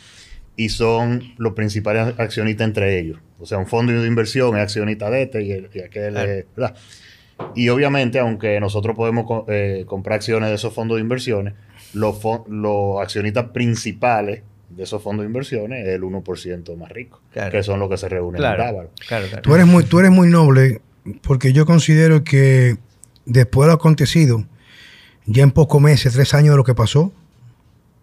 [0.56, 3.18] y son los principales accionistas entre ellos.
[3.40, 6.46] O sea, un fondo de inversión es accionista de este y, el, y aquel es,
[6.56, 6.76] ¿verdad?
[7.56, 11.54] Y obviamente, aunque nosotros podemos co- eh, comprar acciones de esos fondos de inversiones,
[11.92, 17.50] los, los accionistas principales de esos fondos de inversiones es el 1% más rico, Claro.
[17.50, 18.90] que son los que se reúnen en Claro, Dávalos.
[19.08, 19.42] claro, claro.
[19.42, 20.80] Tú eres muy, tú eres muy noble
[21.22, 22.76] porque yo considero que
[23.26, 24.44] después de lo acontecido,
[25.26, 27.12] ya en pocos meses, tres años de lo que pasó,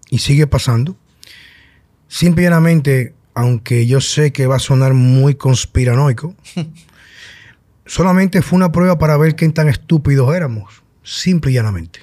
[0.09, 0.95] y sigue pasando,
[2.09, 6.35] simple y llanamente, aunque yo sé que va a sonar muy conspiranoico,
[7.85, 10.83] solamente fue una prueba para ver qué tan estúpidos éramos.
[11.03, 12.01] Simple y llanamente.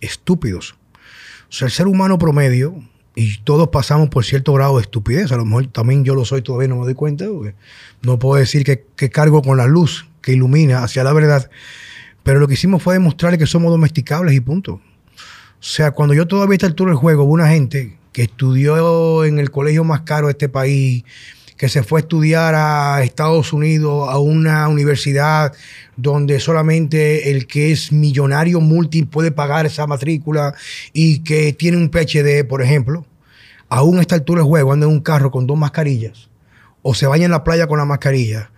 [0.00, 0.76] Estúpidos.
[1.50, 2.82] O sea, el ser humano promedio,
[3.14, 6.40] y todos pasamos por cierto grado de estupidez, a lo mejor también yo lo soy,
[6.40, 7.54] todavía no me doy cuenta, porque
[8.02, 11.50] no puedo decir que, que cargo con la luz que ilumina hacia la verdad,
[12.22, 14.74] pero lo que hicimos fue demostrarle que somos domesticables y punto.
[14.74, 14.82] O
[15.60, 19.38] sea, cuando yo todavía a esta altura del juego, hubo una gente que estudió en
[19.38, 21.04] el colegio más caro de este país,
[21.58, 25.52] que se fue a estudiar a Estados Unidos, a una universidad
[25.96, 30.54] donde solamente el que es millonario multi puede pagar esa matrícula
[30.92, 33.04] y que tiene un PhD, por ejemplo,
[33.68, 36.30] aún a esta altura del juego anda en un carro con dos mascarillas,
[36.82, 38.52] o se baña en la playa con la mascarilla,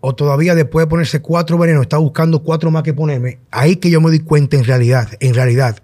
[0.00, 3.90] o todavía después de ponerse cuatro venenos está buscando cuatro más que ponerme, ahí que
[3.90, 5.80] yo me doy cuenta en realidad, en realidad,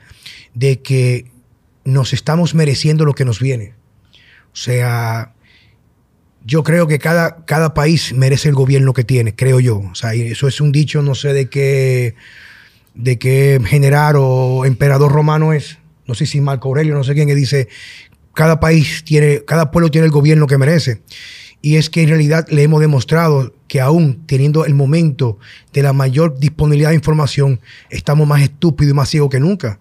[0.54, 1.26] de que
[1.86, 3.72] nos estamos mereciendo lo que nos viene.
[4.52, 5.32] O sea,
[6.44, 9.78] yo creo que cada, cada país merece el gobierno que tiene, creo yo.
[9.78, 12.14] O sea, eso es un dicho, no sé de qué,
[12.94, 15.78] de qué general o emperador romano es.
[16.06, 17.68] No sé si Marco Aurelio, no sé quién, que dice,
[18.34, 21.02] cada país tiene, cada pueblo tiene el gobierno que merece.
[21.62, 25.38] Y es que en realidad le hemos demostrado que aún teniendo el momento
[25.72, 27.60] de la mayor disponibilidad de información,
[27.90, 29.80] estamos más estúpidos y más ciegos que nunca.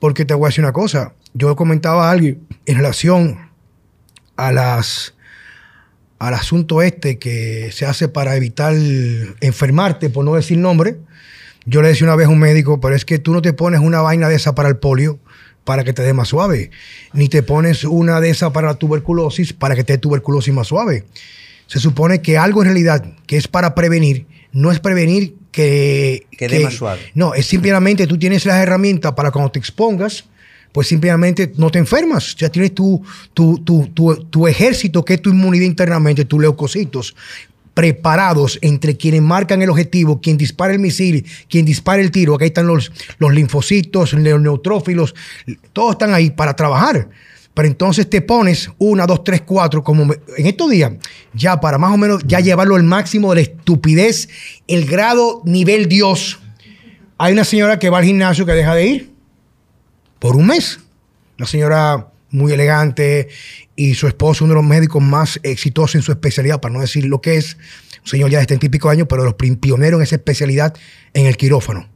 [0.00, 3.50] Porque te voy a decir una cosa, yo comentaba a alguien en relación
[4.36, 5.14] a las
[6.18, 8.74] al asunto este que se hace para evitar
[9.40, 10.98] enfermarte, por no decir nombre,
[11.64, 13.80] yo le decía una vez a un médico, pero es que tú no te pones
[13.80, 15.18] una vaina de esa para el polio
[15.64, 16.70] para que te dé más suave,
[17.14, 20.66] ni te pones una de esa para la tuberculosis para que te dé tuberculosis más
[20.66, 21.04] suave.
[21.66, 26.26] Se supone que algo en realidad que es para prevenir, no es prevenir que...
[26.36, 27.00] Que dé más suave.
[27.14, 30.24] No, es simplemente tú tienes las herramientas para cuando te expongas,
[30.72, 32.36] pues simplemente no te enfermas.
[32.36, 33.02] Ya tienes tu,
[33.34, 37.14] tu, tu, tu, tu ejército, que es tu inmunidad internamente, tus leucocitos,
[37.74, 42.34] preparados entre quienes marcan el objetivo, quien dispara el misil, quien dispara el tiro.
[42.34, 45.14] Acá están los, los linfocitos, los neutrófilos,
[45.72, 47.08] todos están ahí para trabajar.
[47.54, 50.92] Pero entonces te pones una, dos, tres, cuatro, como en estos días,
[51.34, 54.28] ya para más o menos ya llevarlo al máximo de la estupidez,
[54.68, 56.38] el grado nivel Dios.
[57.18, 59.10] Hay una señora que va al gimnasio que deja de ir
[60.18, 60.78] por un mes.
[61.38, 63.28] Una señora muy elegante
[63.74, 67.04] y su esposo, uno de los médicos más exitosos en su especialidad, para no decir
[67.06, 67.56] lo que es,
[68.04, 70.74] un señor ya de 70 y pico años, pero de los pioneros en esa especialidad
[71.12, 71.88] en el quirófano.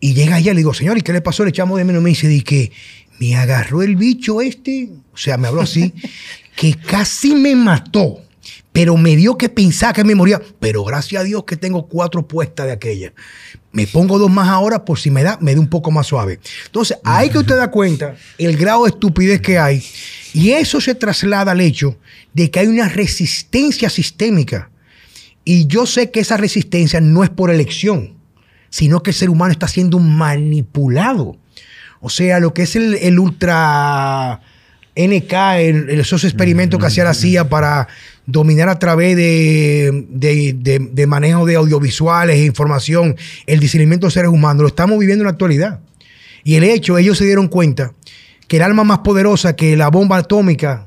[0.00, 1.44] Y llega ella, le digo, señor, ¿y qué le pasó?
[1.44, 2.02] Le echamos de menos.
[2.02, 2.70] Me dice, di que
[3.18, 5.92] me agarró el bicho este, o sea, me habló así,
[6.56, 8.20] que casi me mató,
[8.72, 10.42] pero me dio que pensar que me moría.
[10.58, 13.12] Pero gracias a Dios que tengo cuatro puestas de aquella.
[13.70, 16.40] Me pongo dos más ahora por si me da, me da un poco más suave.
[16.66, 19.84] Entonces, ahí que usted da cuenta el grado de estupidez que hay.
[20.32, 21.96] Y eso se traslada al hecho
[22.32, 24.70] de que hay una resistencia sistémica.
[25.44, 28.14] Y yo sé que esa resistencia no es por elección,
[28.70, 31.36] sino que el ser humano está siendo manipulado.
[32.04, 34.40] O sea, lo que es el, el ultra
[34.94, 37.88] NK, el- esos experimentos que hacía la CIA para
[38.26, 44.10] dominar a través de, de- de- de manejo de audiovisuales e información el discernimiento de
[44.12, 45.80] seres humanos, lo estamos viviendo en la actualidad.
[46.44, 47.94] Y el hecho, ellos se dieron cuenta
[48.48, 50.86] que el arma más poderosa que la bomba atómica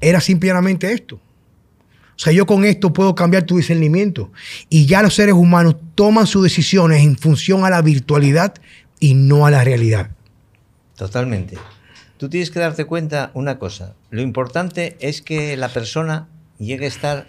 [0.00, 1.14] era simplemente esto.
[1.16, 4.32] O sea, yo con esto puedo cambiar tu discernimiento.
[4.68, 8.54] Y ya los seres humanos toman sus decisiones en función a la virtualidad
[9.00, 10.10] y no a la realidad.
[10.96, 11.58] Totalmente.
[12.16, 13.94] Tú tienes que darte cuenta una cosa.
[14.10, 16.28] Lo importante es que la persona
[16.58, 17.26] llegue a estar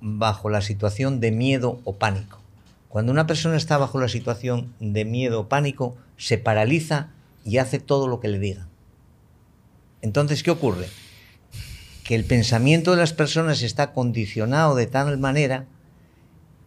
[0.00, 2.40] bajo la situación de miedo o pánico.
[2.88, 7.10] Cuando una persona está bajo la situación de miedo o pánico, se paraliza
[7.44, 8.68] y hace todo lo que le digan.
[10.02, 10.86] Entonces, ¿qué ocurre?
[12.04, 15.66] Que el pensamiento de las personas está condicionado de tal manera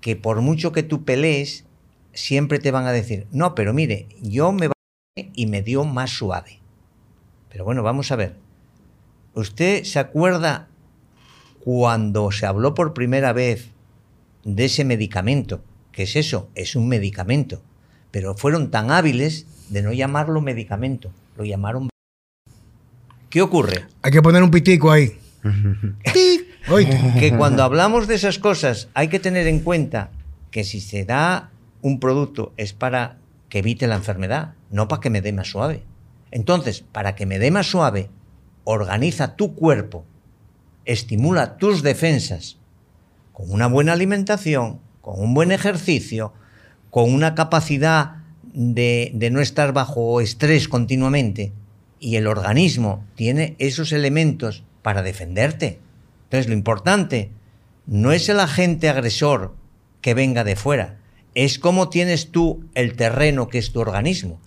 [0.02, 1.66] que por mucho que tú pelees,
[2.14, 4.70] siempre te van a decir, no, pero mire, yo me
[5.16, 6.60] y me dio más suave.
[7.50, 8.36] Pero bueno, vamos a ver.
[9.34, 10.68] ¿Usted se acuerda
[11.64, 13.72] cuando se habló por primera vez
[14.44, 15.64] de ese medicamento?
[15.92, 16.50] ¿Qué es eso?
[16.56, 17.62] Es un medicamento.
[18.12, 21.90] Pero fueron tan hábiles de no llamarlo medicamento, lo llamaron...
[23.30, 23.86] ¿Qué ocurre?
[24.02, 25.18] Hay que poner un pitico ahí.
[27.20, 30.12] Que cuando hablamos de esas cosas hay que tener en cuenta
[30.52, 31.50] que si se da
[31.82, 33.18] un producto es para
[33.52, 35.84] que evite la enfermedad, no para que me dé más suave.
[36.32, 38.10] Entonces, para que me dé más suave,
[38.64, 40.06] organiza tu cuerpo,
[40.86, 42.58] estimula tus defensas
[43.34, 46.32] con una buena alimentación, con un buen ejercicio,
[46.90, 48.24] con una capacidad
[48.54, 51.52] de, no estar bajo estrés continuamente,
[52.00, 55.82] y el organismo tiene esos elementos para defenderte.
[56.24, 57.32] Entonces, lo importante
[57.86, 59.56] no es el agente agresor
[60.00, 61.01] que venga de fuera,
[61.36, 64.40] es cómo tienes tú el terreno que es tu organismo.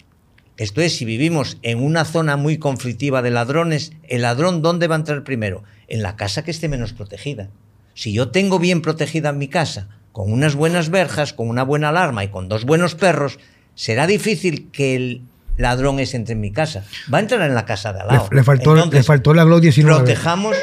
[0.56, 4.94] Esto es, si vivimos en una zona muy conflictiva de ladrones, el ladrón ¿dónde va
[4.94, 5.64] a entrar primero?
[5.88, 7.48] En la casa que esté menos protegida.
[7.94, 12.22] Si yo tengo bien protegida mi casa, con unas buenas verjas, con una buena alarma
[12.22, 13.38] y con dos buenos perros,
[13.74, 15.22] será difícil que el
[15.56, 16.84] ladrón ese entre en mi casa.
[17.12, 18.28] Va a entrar en la casa de al lado.
[18.30, 19.98] Le, le faltó, Entonces, le faltó la 19.
[19.98, 20.56] protejamos,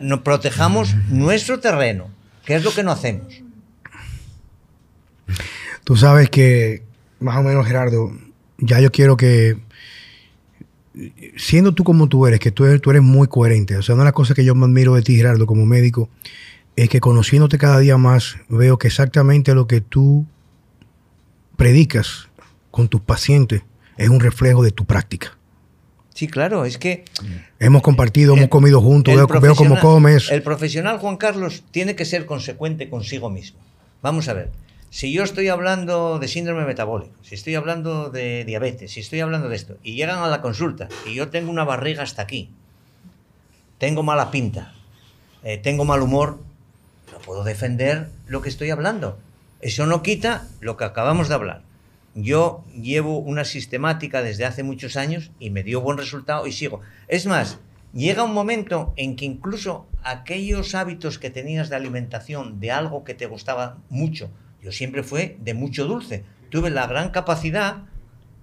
[0.00, 2.10] no, protejamos nuestro terreno,
[2.44, 3.42] que es lo que no hacemos.
[5.92, 6.82] Tú sabes que,
[7.20, 8.10] más o menos, Gerardo,
[8.56, 9.58] ya yo quiero que,
[11.36, 13.76] siendo tú como tú eres, que tú eres, tú eres muy coherente.
[13.76, 16.08] O sea, una de las cosas que yo me admiro de ti, Gerardo, como médico,
[16.76, 20.24] es que conociéndote cada día más, veo que exactamente lo que tú
[21.58, 22.30] predicas
[22.70, 23.60] con tus pacientes
[23.98, 25.36] es un reflejo de tu práctica.
[26.14, 27.04] Sí, claro, es que
[27.58, 30.30] Hemos compartido, hemos comido juntos, veo, veo cómo comes.
[30.30, 33.60] El profesional Juan Carlos tiene que ser consecuente consigo mismo.
[34.00, 34.50] Vamos a ver,
[34.92, 39.48] si yo estoy hablando de síndrome metabólico, si estoy hablando de diabetes, si estoy hablando
[39.48, 42.50] de esto, y llegan a la consulta y yo tengo una barriga hasta aquí,
[43.78, 44.74] tengo mala pinta,
[45.44, 46.40] eh, tengo mal humor,
[47.10, 49.18] no puedo defender lo que estoy hablando.
[49.62, 51.62] Eso no quita lo que acabamos de hablar.
[52.14, 56.82] Yo llevo una sistemática desde hace muchos años y me dio buen resultado y sigo.
[57.08, 57.58] Es más,
[57.94, 63.14] llega un momento en que incluso aquellos hábitos que tenías de alimentación, de algo que
[63.14, 64.30] te gustaba mucho,
[64.62, 66.24] yo siempre fue de mucho dulce.
[66.50, 67.84] Tuve la gran capacidad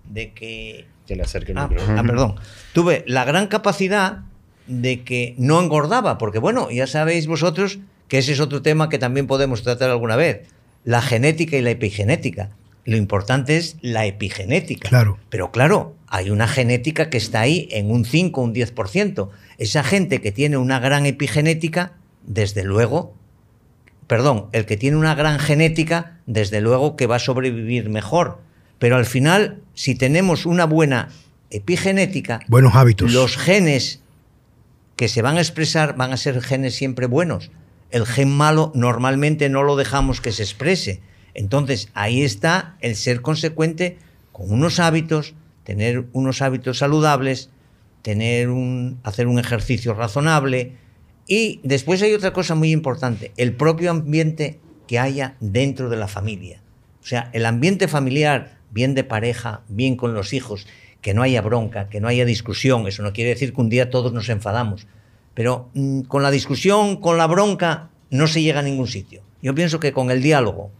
[0.06, 1.84] de que Que le acerque el Ah, micro.
[1.98, 2.36] ah, perdón.
[2.74, 4.20] Tuve la gran capacidad
[4.68, 8.98] de que no engordaba, porque bueno, ya sabéis vosotros que ese es otro tema que
[9.00, 10.48] también podemos tratar alguna vez,
[10.84, 12.52] la genética y la epigenética.
[12.86, 14.90] Lo importante es la epigenética.
[14.90, 15.18] Claro.
[15.30, 19.30] Pero claro, hay una genética que está ahí en un 5, un 10%.
[19.60, 21.94] Esa gente que tiene una gran epigenética,
[22.26, 23.14] desde luego,
[24.10, 28.40] perdón, el que tiene una gran genética, desde luego que va a sobrevivir mejor.
[28.80, 31.10] Pero al final, si tenemos una buena
[31.52, 33.14] epigenética, buenos hábitos.
[33.14, 34.02] Los genes
[34.96, 37.52] que se van a expresar van a ser genes siempre buenos.
[37.92, 41.02] El gen malo normalmente no lo dejamos que se exprese.
[41.36, 44.00] Entonces, ahí está el ser consecuente
[44.32, 47.52] con unos hábitos, tener unos hábitos saludables,
[48.02, 50.78] tener un, hacer un ejercicio razonable.
[51.30, 56.08] Y después hay otra cosa muy importante, el propio ambiente que haya dentro de la
[56.08, 56.60] familia.
[57.04, 60.66] O sea, el ambiente familiar, bien de pareja, bien con los hijos,
[61.02, 62.88] que no haya bronca, que no haya discusión.
[62.88, 64.88] Eso no quiere decir que un día todos nos enfadamos.
[65.36, 69.22] Pero mm, con la discusión, con la bronca, no se llega a ningún sitio.
[69.44, 70.72] Yo pienso que con el diálogo,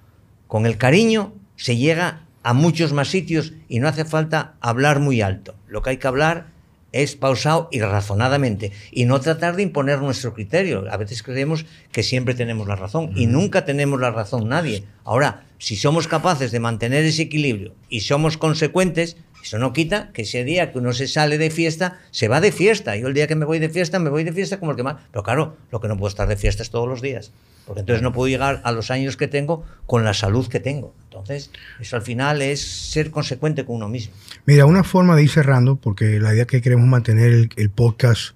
[0.48, 5.22] con el cariño, se llega a muchos más sitios y no hace falta hablar muy
[5.22, 5.54] alto.
[5.68, 6.48] Lo que hay que hablar
[6.92, 10.86] es pausado y razonadamente y no tratar de imponer nuestro criterio.
[10.92, 14.84] A veces creemos que siempre tenemos la razón y nunca tenemos la razón nadie.
[15.04, 20.24] Ahora, si somos capaces de mantener ese equilibrio y somos consecuentes, eso no quita que
[20.24, 22.96] ese día que uno se sale de fiesta, se va de fiesta.
[22.96, 24.84] Yo el día que me voy de fiesta, me voy de fiesta como el que
[24.84, 24.98] más.
[25.12, 27.32] Pero claro, lo que no puedo estar de fiesta es todos los días.
[27.66, 30.94] Porque entonces no puedo llegar a los años que tengo con la salud que tengo.
[31.06, 34.14] Entonces, eso al final es ser consecuente con uno mismo.
[34.46, 38.36] Mira, una forma de ir cerrando, porque la idea que queremos mantener el, podcast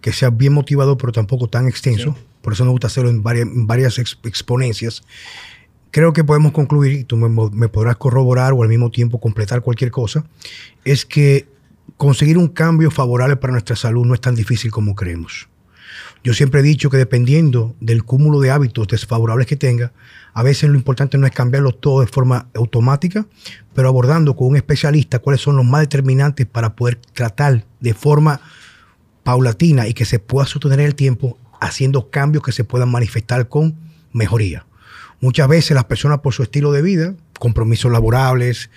[0.00, 2.16] que sea bien motivado, pero tampoco tan extenso.
[2.42, 5.02] Por eso nos gusta hacerlo en varias, varias exponencias
[5.94, 9.92] creo que podemos concluir, y tú me, podrás corroborar o al mismo tiempo completar cualquier
[9.92, 10.24] cosa,
[10.84, 11.46] es que
[11.96, 15.48] conseguir un cambio favorable para nuestra salud no es tan difícil como creemos.
[16.24, 19.92] Yo siempre he dicho que dependiendo del cúmulo de hábitos desfavorables que tenga,
[20.32, 23.24] a veces lo importante no es cambiarlo todo de forma automática,
[23.72, 28.40] pero abordando con un especialista cuáles son los más determinantes para poder tratar de forma
[29.22, 33.76] paulatina y que se pueda sostener el tiempo haciendo cambios que se puedan manifestar con
[34.12, 34.66] mejoría.
[35.24, 38.68] Muchas veces las personas por su estilo de vida, compromisos laborables,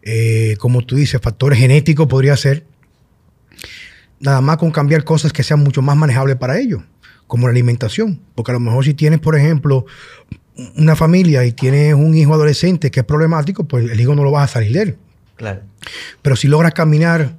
[0.00, 2.64] eh, como tú dices, factores genéticos podría ser,
[4.18, 6.80] nada más con cambiar cosas que sean mucho más manejables para ellos,
[7.26, 8.18] como la alimentación.
[8.34, 9.84] Porque a lo mejor si tienes, por ejemplo,
[10.74, 14.30] una familia y tienes un hijo adolescente que es problemático, pues el hijo no lo
[14.30, 14.96] vas a salir de él.
[15.36, 15.60] Claro.
[16.22, 17.36] Pero si logras caminar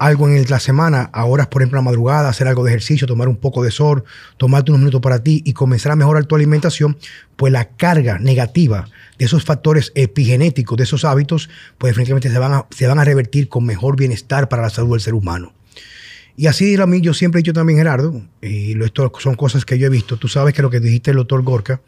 [0.00, 3.06] algo en la semana, a horas, por ejemplo, a la madrugada, hacer algo de ejercicio,
[3.06, 4.02] tomar un poco de sol,
[4.38, 6.96] tomarte unos minutos para ti y comenzar a mejorar tu alimentación,
[7.36, 8.88] pues la carga negativa
[9.18, 13.04] de esos factores epigenéticos, de esos hábitos, pues definitivamente se van a, se van a
[13.04, 15.52] revertir con mejor bienestar para la salud del ser humano.
[16.36, 19.78] Y así a mí, yo siempre he dicho también, Gerardo, y esto son cosas que
[19.78, 20.16] yo he visto.
[20.16, 21.80] Tú sabes que lo que dijiste el doctor Gorka,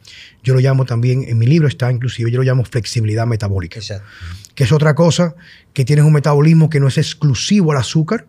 [0.42, 3.78] yo lo llamo también, en mi libro está inclusive, yo lo llamo flexibilidad metabólica.
[3.78, 4.06] Exacto.
[4.54, 5.34] Que es otra cosa,
[5.72, 8.26] que tienes un metabolismo que no es exclusivo al azúcar,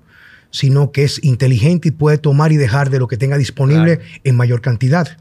[0.49, 4.35] sino que es inteligente y puede tomar y dejar de lo que tenga disponible en
[4.35, 5.17] mayor cantidad.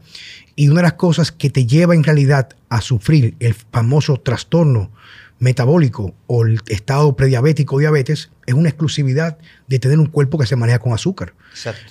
[0.55, 4.91] Y una de las cosas que te lleva en realidad a sufrir el famoso trastorno
[5.39, 9.37] metabólico o el estado prediabético o diabetes es una exclusividad
[9.67, 11.33] de tener un cuerpo que se maneja con azúcar.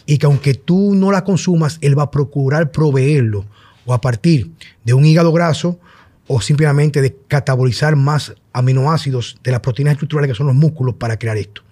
[0.07, 3.45] Y que aunque tú no la consumas, él va a procurar proveerlo
[3.85, 4.51] o a partir
[4.85, 5.79] de un hígado graso
[6.27, 11.19] o simplemente de catabolizar más aminoácidos de las proteínas estructurales que son los músculos para
[11.19, 11.63] crear esto.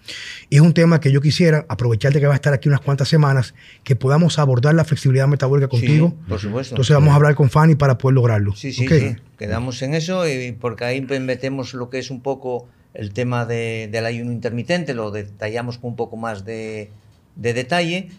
[0.48, 2.80] Y es un tema que yo quisiera, aprovechar de que va a estar aquí unas
[2.80, 3.54] cuantas semanas,
[3.84, 6.14] que podamos abordar la flexibilidad metabólica contigo.
[6.28, 6.74] por supuesto.
[6.74, 8.56] Entonces vamos a hablar con Fanny para poder lograrlo.
[8.56, 9.16] Sí, sí, sí.
[9.38, 14.06] Quedamos en eso y porque ahí metemos lo que es un poco el tema del
[14.06, 16.90] ayuno intermitente, lo detallamos con un poco más de,
[17.36, 18.10] de detalle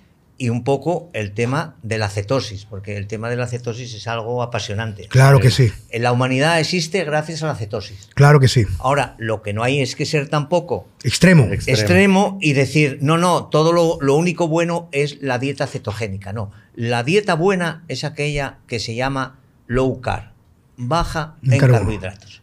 [0.41, 4.07] y un poco el tema de la cetosis, porque el tema de la cetosis es
[4.07, 5.07] algo apasionante.
[5.07, 5.71] Claro que sí.
[5.91, 8.09] En la humanidad existe gracias a la cetosis.
[8.15, 8.65] Claro que sí.
[8.79, 11.47] Ahora, lo que no hay es que ser tampoco extremo.
[11.51, 16.33] extremo, y decir, no, no, todo lo, lo, único bueno es la dieta cetogénica.
[16.33, 20.31] No, la dieta buena es aquella que se llama low carb,
[20.75, 22.40] baja en carbohidratos.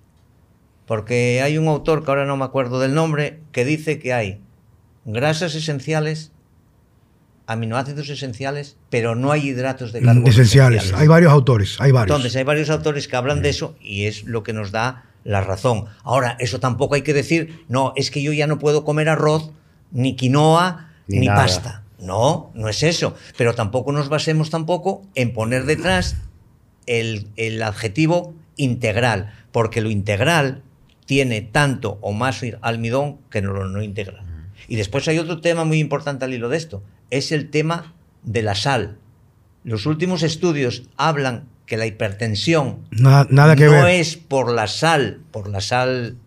[0.89, 4.41] Porque hay un autor, que ahora no me acuerdo del nombre, que dice que hay
[5.05, 6.33] grasas esenciales
[7.49, 10.29] aminoácidos esenciales, pero no hay hidratos de carbono.
[10.29, 10.93] Esenciales.
[10.93, 12.15] Hay varios autores, hay varios.
[12.15, 15.41] Entonces, hay varios autores que hablan de eso y es lo que nos da la
[15.41, 15.87] razón.
[16.05, 19.51] Ahora, eso tampoco hay que decir, no, es que yo ya no puedo comer arroz,
[19.93, 21.85] ni quinoa, ni, pasta.
[21.99, 23.15] No, no es eso.
[23.39, 26.17] Pero tampoco nos basemos tampoco en poner detrás
[26.85, 30.63] el, el adjetivo integral, porque lo integral
[31.09, 34.23] tiene tanto o más almidón que no lo no integral.
[34.69, 37.95] Y después hay otro tema muy importante al hilo de esto, es el tema
[38.25, 38.99] de la sal.
[39.65, 43.89] Los últimos estudios hablan que la hipertensión Nada, nada que no ver.
[43.89, 46.19] es por la sal, por la sal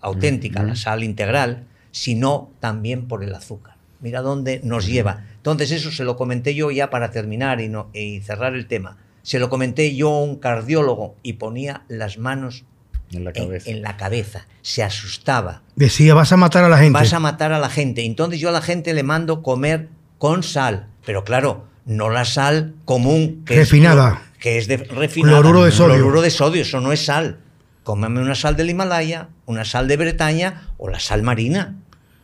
[0.00, 3.76] auténtica, la sal integral, sino también por el azúcar.
[4.00, 5.26] Mira dónde nos lleva.
[5.36, 8.96] Entonces eso se lo comenté yo ya para terminar y, no, y cerrar el tema.
[9.20, 12.64] Se lo comenté yo a un cardiólogo y ponía las manos
[13.12, 13.70] En la en, cabeza.
[13.70, 14.46] en la cabeza.
[14.62, 15.62] Se asustaba.
[15.74, 16.98] Decía, vas a matar a la gente.
[16.98, 18.04] Vas a matar a la gente.
[18.04, 19.88] Entonces yo a la gente le mando comer
[20.18, 20.88] con sal.
[21.04, 23.42] Pero claro, no la sal común.
[23.44, 24.22] Que Refinada.
[24.34, 25.40] Es, que es de refinada.
[25.40, 25.94] Cloruro de sodio.
[25.96, 27.40] Cloruro de sodio, eso no es sal.
[27.82, 31.76] Cómeme una sal del Himalaya, una sal de Bretaña o la sal marina.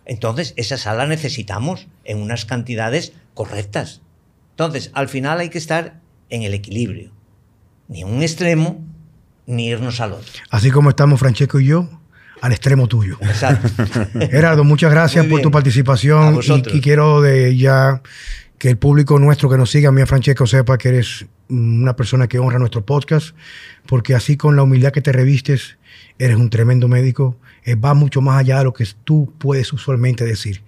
[0.04, 4.02] Entonces, esa sal la necesitamos en unas cantidades correctas.
[4.50, 7.10] Entonces, al final hay que estar en el equilibrio.
[7.88, 8.84] Ni un extremo,
[9.46, 10.32] ni irnos al otro.
[10.50, 11.88] Así como estamos Francesco y yo,
[12.40, 13.18] al extremo tuyo.
[13.20, 13.68] Exacto.
[14.30, 18.02] Gerardo, muchas gracias por tu participación y, y quiero de ya
[18.58, 21.94] que el público nuestro que nos siga, a mí a Francesco, sepa que eres una
[21.94, 23.36] persona que honra nuestro podcast,
[23.86, 25.78] porque así con la humildad que te revistes,
[26.18, 30.24] eres un tremendo médico, eh, va mucho más allá de lo que tú puedes usualmente
[30.24, 30.62] decir,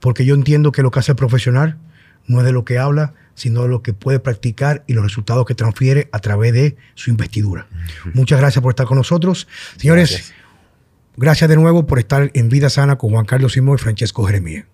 [0.00, 1.78] porque yo entiendo que lo que hace el profesional
[2.26, 5.54] no es de lo que habla, sino lo que puede practicar y los resultados que
[5.54, 7.66] transfiere a través de su investidura.
[8.12, 9.48] Muchas gracias por estar con nosotros.
[9.76, 10.34] Señores, Gracias.
[11.16, 14.64] Gracias de nuevo por estar en Vida Sana con Juan Carlos Simón y Francesco Jeremías.